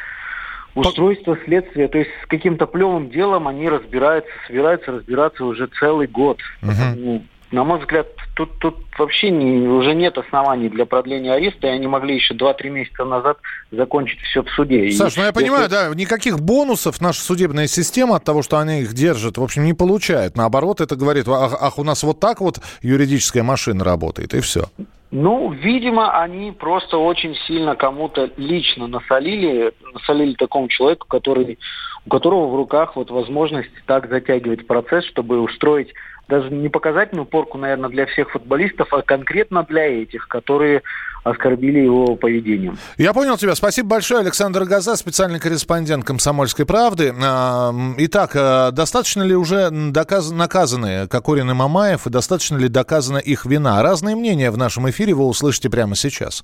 Устройство 0.76 1.38
следствия, 1.46 1.88
то 1.88 2.00
есть 2.00 2.10
с 2.24 2.28
каким-то 2.28 2.66
плевым 2.66 3.12
делом 3.12 3.48
они 3.48 3.70
разбираются, 3.70 4.32
собираются 4.48 4.92
разбираться 4.92 5.46
уже 5.46 5.68
целый 5.68 6.08
год. 6.08 6.40
Угу. 6.64 7.24
На 7.54 7.64
мой 7.64 7.78
взгляд, 7.78 8.08
тут, 8.36 8.50
тут 8.58 8.78
вообще 8.98 9.30
не, 9.30 9.68
уже 9.68 9.94
нет 9.94 10.18
оснований 10.18 10.70
для 10.70 10.88
продления 10.88 11.34
ареста, 11.34 11.68
и 11.68 11.70
они 11.70 11.86
могли 11.86 12.16
еще 12.16 12.34
2-3 12.34 12.70
месяца 12.72 13.06
назад 13.06 13.38
закончить 13.70 14.20
все 14.22 14.42
в 14.42 14.50
суде. 14.50 14.90
Саш, 14.90 15.16
и 15.16 15.20
ну 15.20 15.28
я 15.28 15.32
понимаю, 15.32 15.70
да, 15.70 15.94
никаких 15.94 16.40
бонусов 16.40 17.00
наша 17.00 17.22
судебная 17.22 17.68
система 17.68 18.16
от 18.16 18.24
того, 18.24 18.42
что 18.42 18.58
они 18.58 18.82
их 18.82 18.96
держат, 18.96 19.38
в 19.38 19.44
общем, 19.44 19.66
не 19.66 19.76
получает. 19.76 20.36
Наоборот, 20.36 20.82
это 20.82 20.96
говорит, 20.96 21.28
ах, 21.28 21.56
ах 21.62 21.78
у 21.78 21.84
нас 21.84 22.02
вот 22.02 22.20
так 22.20 22.42
вот 22.42 22.60
юридическая 22.82 23.44
машина 23.44 23.84
работает, 23.84 24.34
и 24.34 24.40
все. 24.40 24.64
Ну, 25.12 25.52
видимо, 25.52 26.20
они 26.20 26.52
просто 26.54 26.98
очень 26.98 27.36
сильно 27.46 27.76
кому-то 27.76 28.32
лично 28.36 28.88
насолили, 28.88 29.72
насолили 29.94 30.34
такому 30.34 30.70
человеку, 30.70 31.06
который, 31.08 31.60
у 32.08 32.10
которого 32.10 32.48
в 32.48 32.56
руках 32.56 32.96
вот 32.96 33.12
возможность 33.12 33.70
так 33.86 34.10
затягивать 34.10 34.66
процесс, 34.66 35.06
чтобы 35.06 35.40
устроить 35.40 35.94
даже 36.28 36.50
не 36.50 36.70
показательную 36.70 37.26
порку, 37.26 37.58
наверное, 37.58 37.90
для 37.90 38.06
всех 38.06 38.32
футболистов, 38.32 38.94
а 38.94 39.02
конкретно 39.02 39.64
для 39.64 40.02
этих, 40.02 40.28
которые 40.28 40.82
оскорбили 41.24 41.80
его 41.80 42.16
поведением. 42.16 42.78
Я 42.98 43.14
понял 43.14 43.38
тебя. 43.38 43.56
Спасибо 43.56 43.90
большое, 43.90 44.22
Александр 44.22 44.66
Газа, 44.66 44.96
специальный 44.96 45.40
корреспондент 45.40 46.06
«Комсомольской 46.06 46.66
правды». 46.66 47.14
А, 47.24 47.74
итак, 47.98 48.32
а, 48.36 48.72
достаточно 48.72 49.24
ли 49.24 49.36
уже 49.36 49.70
доказ... 49.72 50.32
наказаны 50.32 51.08
Кокорин 51.08 51.50
и 51.52 51.54
Мамаев, 51.54 52.08
и 52.08 52.10
достаточно 52.10 52.58
ли 52.58 52.68
доказана 52.68 53.18
их 53.18 53.46
вина? 53.46 53.82
Разные 53.82 54.16
мнения 54.16 54.52
в 54.52 54.58
нашем 54.58 54.90
эфире 54.90 55.14
вы 55.14 55.26
услышите 55.26 55.70
прямо 55.70 55.96
сейчас. 55.96 56.44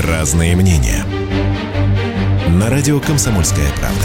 Разные 0.00 0.54
мнения. 0.54 1.04
На 2.48 2.70
радио 2.70 3.00
«Комсомольская 3.00 3.66
правда». 3.78 4.04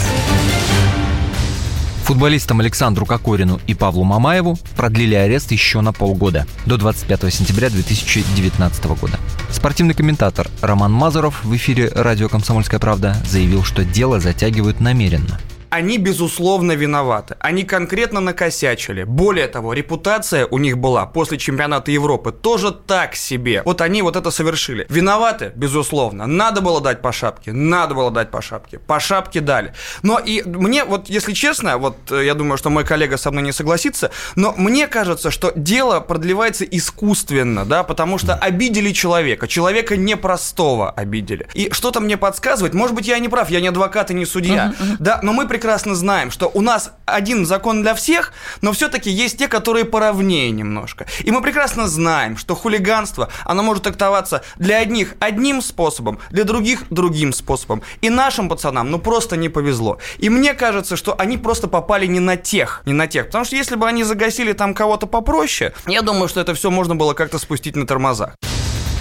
Футболистам 2.14 2.60
Александру 2.60 3.06
Кокорину 3.06 3.60
и 3.66 3.74
Павлу 3.74 4.04
Мамаеву 4.04 4.56
продлили 4.76 5.16
арест 5.16 5.50
еще 5.50 5.80
на 5.80 5.92
полгода, 5.92 6.46
до 6.64 6.76
25 6.76 7.34
сентября 7.34 7.70
2019 7.70 8.84
года. 9.00 9.18
Спортивный 9.50 9.94
комментатор 9.94 10.48
Роман 10.60 10.92
Мазуров 10.92 11.42
в 11.42 11.56
эфире 11.56 11.90
радио 11.92 12.28
«Комсомольская 12.28 12.78
правда» 12.78 13.16
заявил, 13.28 13.64
что 13.64 13.84
дело 13.84 14.20
затягивают 14.20 14.78
намеренно– 14.78 15.40
они, 15.74 15.98
безусловно, 15.98 16.76
виноваты. 16.76 17.34
Они 17.40 17.64
конкретно 17.64 18.20
накосячили. 18.20 19.02
Более 19.02 19.48
того, 19.48 19.72
репутация 19.72 20.46
у 20.46 20.58
них 20.58 20.78
была 20.78 21.04
после 21.04 21.36
чемпионата 21.36 21.90
Европы 21.90 22.30
тоже 22.30 22.70
так 22.70 23.16
себе. 23.16 23.60
Вот 23.64 23.80
они 23.80 24.00
вот 24.02 24.14
это 24.14 24.30
совершили. 24.30 24.86
Виноваты, 24.88 25.50
безусловно. 25.56 26.26
Надо 26.26 26.60
было 26.60 26.80
дать 26.80 27.02
по 27.02 27.10
шапке. 27.10 27.52
Надо 27.52 27.96
было 27.96 28.12
дать 28.12 28.30
по 28.30 28.40
шапке. 28.40 28.78
По 28.78 29.00
шапке 29.00 29.40
дали. 29.40 29.74
Но 30.02 30.20
и 30.20 30.44
мне, 30.44 30.84
вот 30.84 31.08
если 31.08 31.32
честно, 31.32 31.76
вот 31.78 31.96
э, 32.12 32.24
я 32.24 32.34
думаю, 32.34 32.56
что 32.56 32.70
мой 32.70 32.84
коллега 32.84 33.16
со 33.16 33.32
мной 33.32 33.42
не 33.42 33.52
согласится, 33.52 34.12
но 34.36 34.54
мне 34.56 34.86
кажется, 34.86 35.32
что 35.32 35.52
дело 35.56 35.98
продлевается 35.98 36.64
искусственно, 36.64 37.64
да, 37.64 37.82
потому 37.82 38.18
что 38.18 38.34
обидели 38.36 38.92
человека. 38.92 39.48
Человека 39.48 39.96
непростого 39.96 40.92
обидели. 40.92 41.48
И 41.52 41.72
что-то 41.72 41.98
мне 41.98 42.16
подсказывает, 42.16 42.74
может 42.74 42.94
быть, 42.94 43.08
я 43.08 43.18
не 43.18 43.28
прав, 43.28 43.50
я 43.50 43.60
не 43.60 43.68
адвокат 43.68 44.12
и 44.12 44.14
не 44.14 44.24
судья, 44.24 44.72
uh-huh, 44.78 44.92
uh-huh. 44.92 44.96
да, 45.00 45.20
но 45.22 45.32
мы 45.32 45.48
прекрасно 45.48 45.63
прекрасно 45.64 45.94
знаем, 45.94 46.30
что 46.30 46.50
у 46.52 46.60
нас 46.60 46.92
один 47.06 47.46
закон 47.46 47.80
для 47.80 47.94
всех, 47.94 48.34
но 48.60 48.72
все-таки 48.72 49.08
есть 49.08 49.38
те, 49.38 49.48
которые 49.48 49.86
поровнее 49.86 50.50
немножко. 50.50 51.06
И 51.20 51.30
мы 51.30 51.40
прекрасно 51.40 51.88
знаем, 51.88 52.36
что 52.36 52.54
хулиганство, 52.54 53.30
оно 53.46 53.62
может 53.62 53.84
трактоваться 53.84 54.42
для 54.56 54.76
одних 54.76 55.14
одним 55.20 55.62
способом, 55.62 56.18
для 56.28 56.44
других 56.44 56.82
другим 56.90 57.32
способом. 57.32 57.80
И 58.02 58.10
нашим 58.10 58.50
пацанам, 58.50 58.90
ну, 58.90 58.98
просто 58.98 59.38
не 59.38 59.48
повезло. 59.48 59.96
И 60.18 60.28
мне 60.28 60.52
кажется, 60.52 60.96
что 60.96 61.18
они 61.18 61.38
просто 61.38 61.66
попали 61.66 62.04
не 62.04 62.20
на 62.20 62.36
тех, 62.36 62.82
не 62.84 62.92
на 62.92 63.06
тех. 63.06 63.24
Потому 63.28 63.46
что 63.46 63.56
если 63.56 63.76
бы 63.76 63.88
они 63.88 64.04
загасили 64.04 64.52
там 64.52 64.74
кого-то 64.74 65.06
попроще, 65.06 65.72
я 65.86 66.02
думаю, 66.02 66.28
что 66.28 66.42
это 66.42 66.52
все 66.52 66.70
можно 66.70 66.94
было 66.94 67.14
как-то 67.14 67.38
спустить 67.38 67.74
на 67.74 67.86
тормозах. 67.86 68.34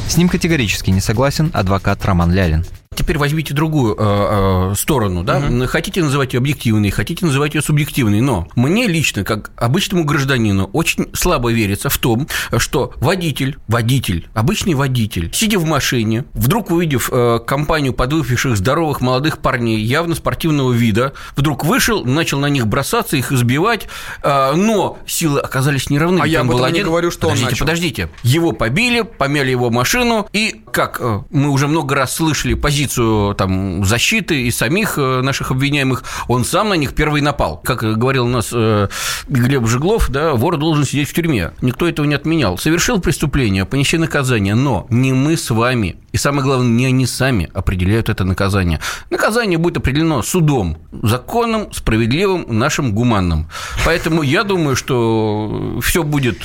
С 0.07 0.15
ним 0.15 0.29
категорически 0.29 0.91
не 0.91 1.01
согласен 1.01 1.51
адвокат 1.53 2.05
Роман 2.05 2.31
Лялин. 2.31 2.65
Теперь 2.95 3.17
возьмите 3.17 3.53
другую 3.53 3.95
э, 3.97 4.71
э, 4.71 4.75
сторону, 4.75 5.23
да? 5.23 5.37
Угу. 5.37 5.67
Хотите 5.67 6.03
называть 6.03 6.33
ее 6.33 6.39
объективной, 6.39 6.89
хотите 6.89 7.25
называть 7.25 7.55
ее 7.55 7.61
субъективной, 7.61 8.21
но 8.21 8.47
мне 8.55 8.87
лично, 8.87 9.23
как 9.23 9.51
обычному 9.57 10.03
гражданину, 10.05 10.69
очень 10.73 11.09
слабо 11.13 11.51
верится 11.51 11.89
в 11.89 11.97
том, 11.97 12.27
что 12.57 12.93
водитель, 12.97 13.57
водитель, 13.67 14.27
обычный 14.33 14.73
водитель, 14.73 15.29
сидя 15.33 15.59
в 15.59 15.65
машине, 15.65 16.25
вдруг 16.33 16.71
увидев 16.71 17.09
э, 17.11 17.39
компанию 17.45 17.93
подвыпивших 17.93 18.57
здоровых 18.57 19.01
молодых 19.01 19.39
парней 19.39 19.79
явно 19.79 20.15
спортивного 20.15 20.71
вида, 20.71 21.13
вдруг 21.35 21.65
вышел, 21.65 22.05
начал 22.05 22.39
на 22.39 22.47
них 22.47 22.67
бросаться, 22.67 23.17
их 23.17 23.31
избивать, 23.31 23.87
э, 24.21 24.53
но 24.55 24.97
силы 25.07 25.39
оказались 25.39 25.89
неравны. 25.89 26.19
А 26.21 26.27
я 26.27 26.41
об 26.41 26.51
этом 26.51 26.63
один... 26.63 26.75
не 26.75 26.83
говорю, 26.83 27.11
что 27.11 27.21
подождите, 27.21 27.45
он 27.45 27.51
начал. 27.51 27.65
Подождите, 27.65 28.09
его 28.23 28.51
побили, 28.51 29.01
помяли 29.01 29.51
его 29.51 29.69
машину, 29.69 30.27
и, 30.33 30.61
как 30.71 30.97
э, 30.99 31.21
мы 31.29 31.49
уже 31.49 31.67
много 31.67 31.95
раз 31.95 32.15
слышали 32.15 32.53
позицию 32.53 32.82
позицию 32.83 33.35
там, 33.35 33.85
защиты 33.85 34.43
и 34.43 34.51
самих 34.51 34.97
э, 34.97 35.21
наших 35.21 35.51
обвиняемых, 35.51 36.03
он 36.27 36.43
сам 36.43 36.69
на 36.69 36.73
них 36.73 36.93
первый 36.93 37.21
напал. 37.21 37.61
Как 37.63 37.79
говорил 37.97 38.25
у 38.25 38.29
нас 38.29 38.49
э, 38.53 38.87
Глеб 39.29 39.67
Жиглов, 39.67 40.09
да, 40.09 40.33
вор 40.33 40.57
должен 40.57 40.83
сидеть 40.85 41.09
в 41.09 41.13
тюрьме. 41.13 41.51
Никто 41.61 41.87
этого 41.87 42.05
не 42.05 42.15
отменял. 42.15 42.57
Совершил 42.57 42.99
преступление, 42.99 43.65
понеси 43.65 43.97
наказание, 43.97 44.55
но 44.55 44.85
не 44.89 45.13
мы 45.13 45.37
с 45.37 45.49
вами. 45.49 45.95
И 46.11 46.17
самое 46.17 46.43
главное, 46.43 46.67
не 46.67 46.85
они 46.85 47.05
сами 47.05 47.49
определяют 47.53 48.09
это 48.09 48.25
наказание. 48.25 48.79
Наказание 49.09 49.57
будет 49.57 49.77
определено 49.77 50.21
судом, 50.21 50.77
законным, 50.91 51.71
справедливым, 51.71 52.45
нашим 52.49 52.93
гуманным. 52.93 53.47
Поэтому 53.85 54.23
я 54.23 54.43
думаю, 54.43 54.75
что 54.75 55.79
все 55.81 56.03
будет... 56.03 56.37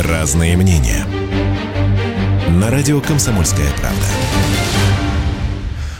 Разные 0.00 0.56
мнения. 0.56 1.04
На 2.60 2.70
радио 2.70 3.00
«Комсомольская 3.00 3.68
правда». 3.80 4.53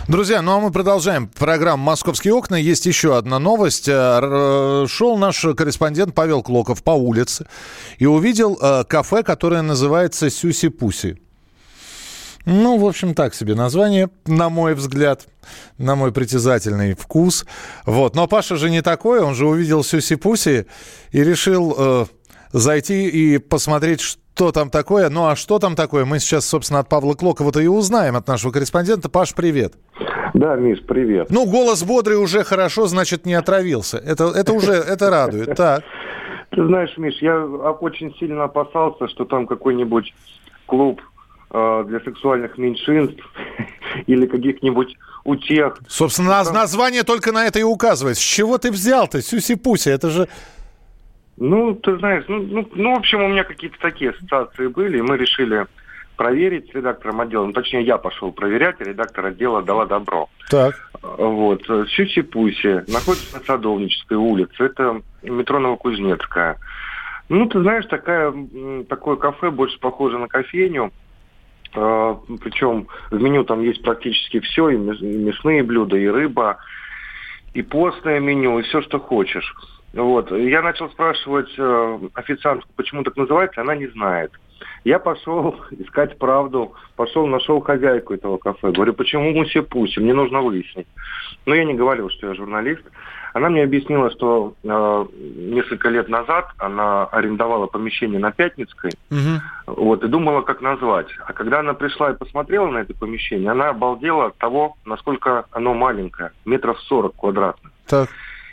Друзья, 0.07 0.43
ну 0.43 0.53
а 0.53 0.61
мы 0.61 0.71
продолжаем 0.71 1.29
программу 1.29 1.83
«Московские 1.83 2.35
окна». 2.35 2.57
Есть 2.57 2.85
еще 2.85 3.17
одна 3.17 3.38
новость. 3.38 3.88
Э, 3.88 4.85
шел 4.87 5.17
наш 5.17 5.47
корреспондент 5.57 6.14
Павел 6.14 6.43
Клоков 6.43 6.85
по 6.85 6.90
улице 6.90 7.47
и 7.97 8.05
увидел 8.05 8.59
э, 8.61 8.85
кафе, 8.85 9.23
которое 9.23 9.62
называется 9.62 10.29
«Сюси-пуси». 10.29 11.19
Ну, 12.45 12.77
в 12.77 12.85
общем, 12.85 13.14
так 13.14 13.35
себе 13.35 13.55
название, 13.55 14.11
на 14.27 14.51
мой 14.51 14.75
взгляд, 14.75 15.27
на 15.79 15.97
мой 15.97 16.12
притязательный 16.12 16.93
вкус. 16.93 17.47
Вот. 17.87 18.14
Но 18.14 18.27
Паша 18.27 18.57
же 18.57 18.69
не 18.69 18.83
такой, 18.83 19.21
он 19.21 19.35
же 19.35 19.47
увидел 19.47 19.81
Сюси-Пуси 19.81 20.67
и 21.12 21.25
решил 21.25 21.75
э, 21.79 22.07
зайти 22.53 23.09
и 23.09 23.38
посмотреть, 23.38 24.19
что 24.35 24.51
там 24.51 24.70
такое. 24.70 25.09
Ну 25.11 25.27
а 25.27 25.37
что 25.37 25.59
там 25.59 25.77
такое, 25.77 26.05
мы 26.05 26.18
сейчас, 26.18 26.47
собственно, 26.47 26.81
от 26.81 26.88
Павла 26.88 27.14
Клокова-то 27.14 27.61
и 27.61 27.66
узнаем, 27.66 28.16
от 28.16 28.27
нашего 28.27 28.51
корреспондента. 28.51 29.09
Паш, 29.09 29.35
привет. 29.35 29.75
Да, 30.35 30.57
Миш, 30.57 30.81
привет. 30.87 31.29
Ну, 31.31 31.47
голос 31.47 31.85
бодрый 31.85 32.16
уже 32.16 32.42
хорошо, 32.42 32.87
значит, 32.87 33.25
не 33.25 33.35
отравился. 33.35 33.99
Это, 33.99 34.25
это 34.35 34.53
уже, 34.53 34.73
это 34.73 35.11
радует. 35.11 35.55
Так. 35.64 35.85
Ты 36.51 36.66
знаешь, 36.66 36.97
Миш, 36.97 37.14
я 37.20 37.44
очень 37.44 38.14
сильно 38.18 38.44
опасался, 38.44 39.09
что 39.09 39.25
там 39.25 39.47
какой-нибудь 39.47 40.12
клуб 40.66 41.01
э, 41.53 41.85
для 41.87 42.01
сексуальных 42.01 42.59
меньшинств 42.59 43.23
или 44.07 44.27
каких-нибудь 44.27 44.97
утех. 45.25 45.79
Собственно, 45.88 46.44
там... 46.44 46.55
название 46.55 47.05
только 47.05 47.33
на 47.33 47.47
это 47.47 47.61
и 47.61 47.62
указывает. 47.62 48.16
С 48.16 48.20
чего 48.20 48.59
ты 48.59 48.73
взял-то, 48.73 49.18
Сюси-Пуси? 49.18 49.90
Это 49.90 50.11
же 50.11 50.29
ну, 51.37 51.75
ты 51.75 51.97
знаешь, 51.99 52.25
ну, 52.29 52.42
ну, 52.42 52.68
ну, 52.75 52.94
в 52.94 52.99
общем, 52.99 53.23
у 53.23 53.29
меня 53.29 53.44
какие-то 53.44 53.79
такие 53.81 54.11
ассоциации 54.11 54.68
были, 54.68 54.99
и 54.99 55.03
мы 55.03 55.16
решили 55.16 55.66
проверить 56.16 56.70
с 56.70 56.75
редактором 56.75 57.20
отдела. 57.20 57.47
Ну, 57.47 57.53
точнее, 57.53 57.83
я 57.83 57.99
пошел 57.99 58.31
проверять, 58.33 58.77
а 58.81 58.85
редактор 58.85 59.27
отдела 59.27 59.62
дала 59.62 59.87
добро. 59.87 60.29
Так. 60.49 60.75
Вот. 61.03 61.62
Сюси-Пуси 61.66 62.90
находится 62.90 63.38
на 63.38 63.44
Садовнической 63.44 64.16
улице. 64.16 64.55
Это 64.59 65.03
метро 65.23 65.59
Новокузнецкая. 65.59 66.59
Ну, 67.29 67.47
ты 67.47 67.61
знаешь, 67.62 67.87
такая, 67.87 68.33
такое 68.88 69.16
кафе 69.16 69.51
больше 69.51 69.79
похоже 69.81 70.18
на 70.18 70.29
кофейню. 70.29 70.92
А, 71.75 72.20
причем 72.42 72.87
в 73.11 73.20
меню 73.20 73.44
там 73.44 73.62
есть 73.62 73.83
практически 73.83 74.40
все, 74.40 74.70
и 74.70 74.77
мясные 74.77 75.62
блюда, 75.62 75.97
и 75.97 76.07
рыба, 76.07 76.59
и 77.55 77.62
постное 77.62 78.20
меню, 78.20 78.59
и 78.59 78.62
все, 78.62 78.83
что 78.83 79.01
хочешь. 79.01 79.55
Вот. 79.94 80.30
Я 80.33 80.62
начал 80.62 80.90
спрашивать 80.90 81.52
э, 81.57 81.98
официантку, 82.14 82.68
почему 82.76 83.04
так 83.04 83.16
называется, 83.16 83.61
она 83.61 83.76
не 83.76 83.87
знает. 83.88 84.33
Я 84.85 84.98
пошел 84.98 85.57
искать 85.70 86.18
правду, 86.18 86.74
пошел, 86.96 87.26
нашел 87.26 87.61
хозяйку 87.61 88.14
этого 88.14 88.38
кафе. 88.38 88.72
Говорю, 88.72 88.94
почему 88.94 89.33
Муси-Пуси? 89.33 90.00
Мне 90.00 90.12
нужно 90.12 90.42
выяснить. 90.42 90.87
Но 91.46 91.54
я 91.54 91.64
не 91.64 91.74
говорил, 91.74 92.11
что 92.11 92.28
я 92.28 92.35
журналист. 92.35 92.83
Она 93.35 93.50
мне 93.50 93.64
объяснила, 93.64 94.11
что 94.12 94.54
э, 94.62 95.07
несколько 95.20 95.88
лет 95.88 96.09
назад 96.09 96.48
она 96.59 97.07
арендовала 97.07 97.66
помещение 97.66 98.20
на 98.20 98.30
Пятницкой, 98.30 98.92
вот, 99.66 100.04
и 100.04 100.09
думала, 100.09 100.42
как 100.42 100.61
назвать. 100.61 101.09
А 101.26 101.33
когда 101.33 101.59
она 101.59 101.74
пришла 101.74 102.12
и 102.12 102.16
посмотрела 102.16 102.68
на 102.68 102.78
это 102.78 102.94
помещение, 102.94 103.50
она 103.50 103.70
обалдела 103.70 104.26
от 104.26 104.37
того, 104.38 104.76
насколько 104.85 105.46
оно 105.50 105.74
маленькое, 105.74 106.30
метров 106.44 106.80
40 106.83 107.16
квадратных. 107.16 107.72
Так. 107.88 108.09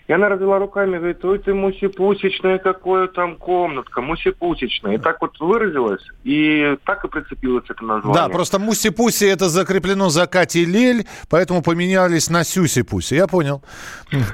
И 0.07 0.13
она 0.13 0.29
развела 0.29 0.59
руками, 0.59 0.97
говорит, 0.97 1.23
ой, 1.23 1.39
ты 1.39 1.53
мусипусечная, 1.53 2.57
какое 2.57 3.07
там 3.07 3.35
комнатка, 3.37 4.01
мусипусечная. 4.01 4.95
И 4.95 4.97
так 4.97 5.21
вот 5.21 5.39
выразилась, 5.39 6.01
и 6.23 6.75
так 6.85 7.05
и 7.05 7.07
прицепилось 7.07 7.63
это 7.69 7.83
название. 7.85 8.13
Да, 8.21 8.29
просто 8.29 8.57
Муси-Пуси 8.59 9.25
это 9.27 9.47
закреплено 9.47 10.09
за 10.09 10.27
Катей 10.27 10.65
Лель, 10.65 11.05
поэтому 11.29 11.61
поменялись 11.61 12.29
на 12.29 12.41
Сюси-Пуси. 12.43 13.15
Я 13.15 13.27
понял. 13.27 13.61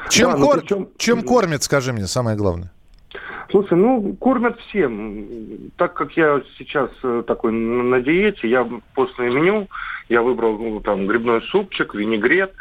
Чем, 0.09 0.31
Да, 0.31 0.37
ну 0.37 0.45
кор- 0.47 0.59
причем- 0.61 0.87
Чем 0.97 1.21
кормят, 1.23 1.63
скажи 1.63 1.93
мне, 1.93 2.07
самое 2.07 2.37
главное? 2.37 2.71
Слушай, 3.49 3.77
ну, 3.77 4.13
кормят 4.19 4.59
всем. 4.67 5.25
Так 5.77 5.93
как 5.93 6.11
я 6.17 6.41
сейчас 6.57 6.89
э, 7.03 7.23
такой 7.25 7.51
на 7.53 7.83
на 7.83 8.01
диете, 8.01 8.49
я 8.49 8.67
постное 8.93 9.29
меню, 9.29 9.67
я 10.09 10.21
выбрал 10.21 10.57
ну, 10.57 10.81
там 10.81 11.07
грибной 11.07 11.41
супчик, 11.43 11.95
винегрет. 11.95 12.51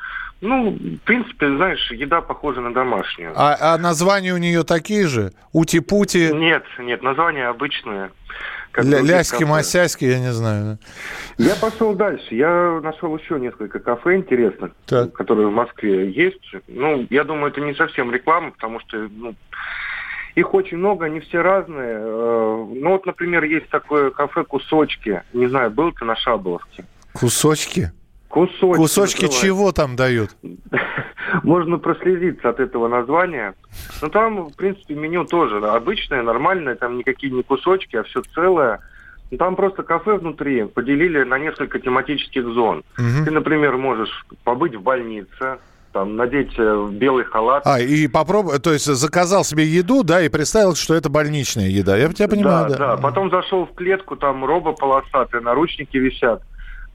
Ну, 0.40 0.70
в 0.70 0.99
принципе, 1.05 1.49
знаешь, 1.57 1.90
еда 1.90 2.20
похожа 2.20 2.61
на 2.61 2.72
домашнюю. 2.75 3.33
А, 3.35 3.57
а 3.75 3.79
названия 3.79 4.35
у 4.35 4.37
нее 4.38 4.64
такие 4.64 5.07
же? 5.07 5.33
Ути-пути, 5.53 6.31
Нет, 6.33 6.64
нет, 6.79 7.03
названия 7.03 7.49
обычные. 7.49 8.11
ля- 8.75 9.01
ляськи, 9.03 9.38
кафе. 9.38 9.46
масяськи, 9.46 10.05
я 10.05 10.18
не 10.20 10.33
знаю. 10.35 10.79
Я 11.38 11.55
пошел 11.57 11.94
дальше. 11.94 12.35
Я 12.35 12.81
нашел 12.83 13.16
еще 13.16 13.40
несколько 13.40 13.79
кафе 13.79 14.16
интересных, 14.16 14.72
Так. 14.87 15.14
которые 15.14 15.49
в 15.49 15.53
Москве 15.53 16.11
есть. 16.11 16.53
Ну, 16.68 17.07
я 17.09 17.25
думаю, 17.25 17.51
это 17.51 17.62
не 17.62 17.75
совсем 17.75 18.12
реклама, 18.12 18.51
потому 18.51 18.81
что 18.81 19.09
ну, 19.11 19.35
их 20.35 20.53
очень 20.53 20.77
много, 20.77 21.07
они 21.07 21.20
все 21.20 21.40
разные. 21.40 21.96
Э, 21.99 22.66
Ну, 22.75 22.90
вот, 22.90 23.07
например, 23.07 23.44
есть 23.44 23.70
такое 23.70 24.11
кафе 24.11 24.44
«Кусочки». 24.44 25.22
Не 25.33 25.46
знаю, 25.46 25.70
был 25.70 25.92
ты 25.92 26.05
на 26.05 26.14
Шаболовке? 26.14 26.85
Кусочки? 27.14 27.90
Кусочки. 28.29 28.77
Кусочки 28.77 29.29
чего 29.29 29.73
там 29.73 29.97
дают? 29.97 30.31
Можно 31.43 31.79
прослезиться 31.79 32.49
от 32.49 32.61
этого 32.61 32.89
названия. 32.89 33.55
Но 34.03 34.09
там, 34.09 34.49
в 34.49 34.55
принципе, 34.55 34.95
меню 34.95 35.25
тоже 35.25 35.59
обычное, 35.59 36.23
нормальное, 36.23 36.75
там 36.75 36.99
никакие 36.99 37.33
не 37.33 37.43
кусочки, 37.43 37.97
а 37.97 38.03
все 38.05 38.23
целое. 38.35 38.81
Ну, 39.31 39.39
Там 39.39 39.57
просто 39.57 39.83
кафе 39.83 40.19
внутри 40.19 40.65
поделили 40.65 41.25
на 41.25 41.39
несколько 41.39 41.79
тематических 41.81 42.45
зон. 42.45 42.85
Ты, 42.97 43.31
например, 43.31 43.77
можешь 43.77 44.27
побыть 44.45 44.77
в 44.77 44.83
больнице, 44.83 45.59
там, 45.93 46.15
надеть 46.15 46.53
э, 46.59 46.89
белый 46.93 47.25
халат. 47.25 47.62
А, 47.65 47.81
и 47.81 48.07
попробовал, 48.07 48.59
то 48.59 48.71
есть 48.71 48.85
заказал 48.85 49.45
себе 49.45 49.65
еду, 49.65 50.03
да, 50.05 50.21
и 50.21 50.29
представил, 50.29 50.75
что 50.75 50.95
это 50.95 51.09
больничная 51.09 51.69
еда. 51.69 51.97
Я 51.97 52.12
тебя 52.12 52.29
понимаю, 52.29 52.69
да. 52.69 52.77
да. 52.77 52.97
Потом 52.99 53.31
зашел 53.31 53.65
в 53.65 53.73
клетку, 53.73 54.15
там 54.15 54.45
роба 54.45 54.73
полосатая, 54.73 55.41
наручники 55.41 55.97
висят. 55.97 56.43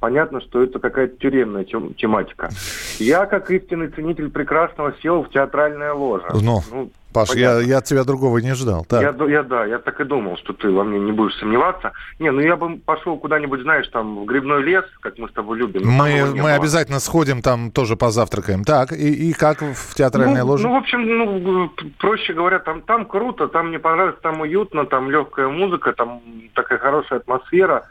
Понятно, 0.02 0.42
что 0.42 0.64
это 0.64 0.80
какая-то 0.80 1.16
тюремная 1.18 1.64
тем- 1.64 1.94
тематика. 1.94 2.50
Я, 2.98 3.28
как 3.28 3.52
истинный 3.52 3.88
ценитель 3.90 4.32
прекрасного, 4.32 4.96
сел 5.04 5.22
в 5.22 5.30
театральное 5.30 5.94
ложе. 5.94 6.26
Ну, 6.42 6.90
Паш, 7.14 7.30
я, 7.36 7.50
понятно. 7.50 7.70
я 7.70 7.78
от 7.78 7.86
тебя 7.86 8.04
другого 8.04 8.40
не 8.40 8.56
ждал. 8.56 8.84
Так. 8.86 9.02
Я, 9.02 9.26
я, 9.28 9.44
да, 9.44 9.66
я 9.66 9.78
так 9.78 10.00
и 10.00 10.04
думал, 10.04 10.38
что 10.38 10.54
ты 10.54 10.72
во 10.72 10.84
мне 10.84 10.98
не 11.00 11.12
будешь 11.12 11.38
сомневаться. 11.38 11.92
Не, 12.18 12.32
ну 12.32 12.40
я 12.40 12.56
бы 12.56 12.78
пошел 12.78 13.16
куда-нибудь, 13.18 13.62
знаешь, 13.62 13.88
там, 13.90 14.24
в 14.24 14.26
грибной 14.26 14.64
лес, 14.64 14.86
как 15.02 15.20
мы 15.20 15.28
с 15.28 15.34
тобой 15.34 15.60
любим. 15.60 15.82
но 15.84 15.92
Мы, 15.92 16.26
мы 16.26 16.42
было. 16.42 16.54
обязательно 16.56 17.00
сходим 17.00 17.44
там 17.44 17.70
тоже 17.70 17.96
позавтракаем. 17.96 18.64
Так, 18.64 18.94
и, 18.94 19.30
и 19.30 19.34
как 19.34 19.62
в 19.62 19.94
театральной 19.94 20.42
ну, 20.42 20.48
ложе? 20.48 20.68
Ну, 20.68 20.74
в 20.74 20.78
общем, 20.78 21.06
ну, 21.06 21.70
проще 22.00 22.34
говоря, 22.34 22.58
там, 22.58 22.82
там 22.82 23.06
круто, 23.06 23.48
там 23.48 23.68
мне 23.68 23.78
понравилось, 23.78 24.18
там 24.24 24.42
уютно, 24.42 24.86
там 24.86 25.12
легкая 25.12 25.48
музыка, 25.48 25.94
там 25.94 26.22
такая 26.56 26.80
хорошая 26.80 27.20
атмосфера. 27.20 27.84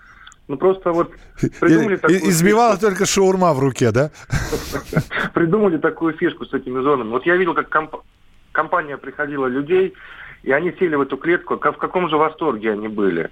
Ну, 0.50 0.56
просто 0.56 0.90
вот 0.90 1.12
придумали 1.60 1.94
И- 1.94 1.98
такую 1.98 2.28
избивала 2.28 2.76
только 2.76 3.06
шаурма 3.06 3.54
в 3.54 3.60
руке, 3.60 3.92
да? 3.92 4.10
придумали 5.32 5.78
такую 5.78 6.12
фишку 6.14 6.44
с 6.44 6.52
этими 6.52 6.82
зонами. 6.82 7.10
Вот 7.10 7.24
я 7.24 7.36
видел, 7.36 7.54
как 7.54 7.68
комп- 7.68 8.02
компания 8.50 8.96
приходила 8.96 9.46
людей, 9.46 9.94
и 10.42 10.50
они 10.50 10.72
сели 10.72 10.96
в 10.96 11.02
эту 11.02 11.16
клетку, 11.18 11.56
ка- 11.56 11.70
в 11.70 11.76
каком 11.78 12.08
же 12.10 12.16
восторге 12.16 12.72
они 12.72 12.88
были. 12.88 13.30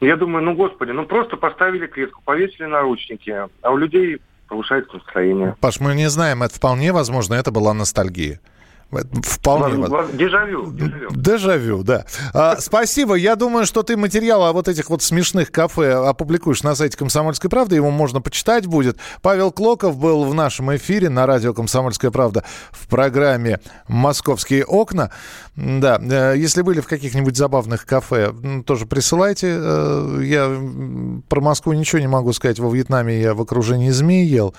Я 0.00 0.16
думаю, 0.16 0.44
ну, 0.44 0.54
господи, 0.56 0.90
ну 0.90 1.06
просто 1.06 1.36
поставили 1.36 1.86
клетку, 1.86 2.22
повесили 2.24 2.66
наручники, 2.66 3.46
а 3.62 3.70
у 3.70 3.76
людей 3.76 4.18
повышается 4.48 4.94
настроение. 4.94 5.54
Паш, 5.60 5.78
мы 5.78 5.94
не 5.94 6.08
знаем, 6.10 6.42
это 6.42 6.56
вполне 6.56 6.92
возможно, 6.92 7.34
это 7.34 7.52
была 7.52 7.72
ностальгия. 7.72 8.40
Вполне 8.90 9.74
воз- 9.86 10.10
Дежавю, 10.14 10.72
дежавю. 10.72 11.08
Дежавю, 11.10 11.82
да. 11.82 12.06
А, 12.32 12.56
спасибо. 12.58 13.14
Я 13.16 13.36
думаю, 13.36 13.66
что 13.66 13.82
ты 13.82 13.96
материал 13.98 14.42
о 14.44 14.52
вот 14.52 14.66
этих 14.66 14.88
вот 14.88 15.02
смешных 15.02 15.52
кафе 15.52 15.92
опубликуешь 15.92 16.62
на 16.62 16.74
сайте 16.74 16.96
«Комсомольской 16.96 17.50
правды». 17.50 17.76
Его 17.76 17.90
можно 17.90 18.22
почитать 18.22 18.66
будет. 18.66 18.96
Павел 19.20 19.52
Клоков 19.52 19.98
был 19.98 20.24
в 20.24 20.32
нашем 20.34 20.74
эфире 20.76 21.10
на 21.10 21.26
радио 21.26 21.52
«Комсомольская 21.52 22.10
правда» 22.10 22.44
в 22.70 22.88
программе 22.88 23.60
«Московские 23.88 24.64
окна». 24.64 25.10
Да, 25.54 26.00
э, 26.00 26.34
если 26.38 26.62
были 26.62 26.80
в 26.80 26.86
каких-нибудь 26.86 27.36
забавных 27.36 27.84
кафе, 27.84 28.32
тоже 28.64 28.86
присылайте. 28.86 29.48
Э, 29.60 30.20
Я 30.22 30.48
про 31.28 31.40
Москву 31.40 31.72
ничего 31.74 32.00
не 32.00 32.06
могу 32.08 32.32
сказать. 32.32 32.58
Во 32.58 32.70
Вьетнаме 32.70 33.20
я 33.20 33.34
в 33.34 33.40
окружении 33.42 33.90
змей 33.90 34.24
ел. 34.26 34.54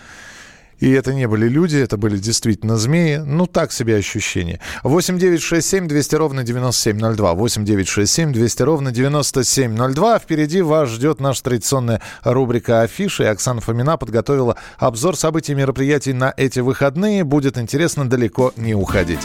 И 0.79 0.91
это 0.91 1.13
не 1.13 1.27
были 1.27 1.47
люди, 1.47 1.77
это 1.77 1.97
были 1.97 2.17
действительно 2.17 2.77
змеи. 2.77 3.17
Ну, 3.17 3.45
так 3.47 3.71
себе 3.71 3.97
ощущение. 3.97 4.59
8 4.83 5.17
9 5.17 5.41
6 5.41 5.67
7 5.67 5.87
200 5.87 6.15
ровно 6.15 6.43
9702. 6.43 7.33
8 7.33 7.65
9 7.65 7.87
6 7.87 8.11
7 8.11 8.33
200 8.33 8.61
ровно 8.63 8.91
9702. 8.91 10.19
Впереди 10.19 10.61
вас 10.61 10.89
ждет 10.89 11.19
наша 11.19 11.43
традиционная 11.43 12.01
рубрика 12.23 12.81
«Афиши». 12.81 13.25
Оксана 13.25 13.61
Фомина 13.61 13.97
подготовила 13.97 14.55
обзор 14.77 15.15
событий 15.17 15.51
и 15.51 15.55
мероприятий 15.55 16.13
на 16.13 16.33
эти 16.35 16.59
выходные. 16.59 17.23
Будет 17.23 17.57
интересно, 17.57 18.09
далеко 18.09 18.53
не 18.55 18.73
уходить. 18.73 19.21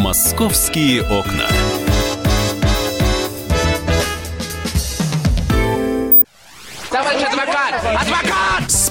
«Московские 0.00 1.02
окна». 1.02 1.46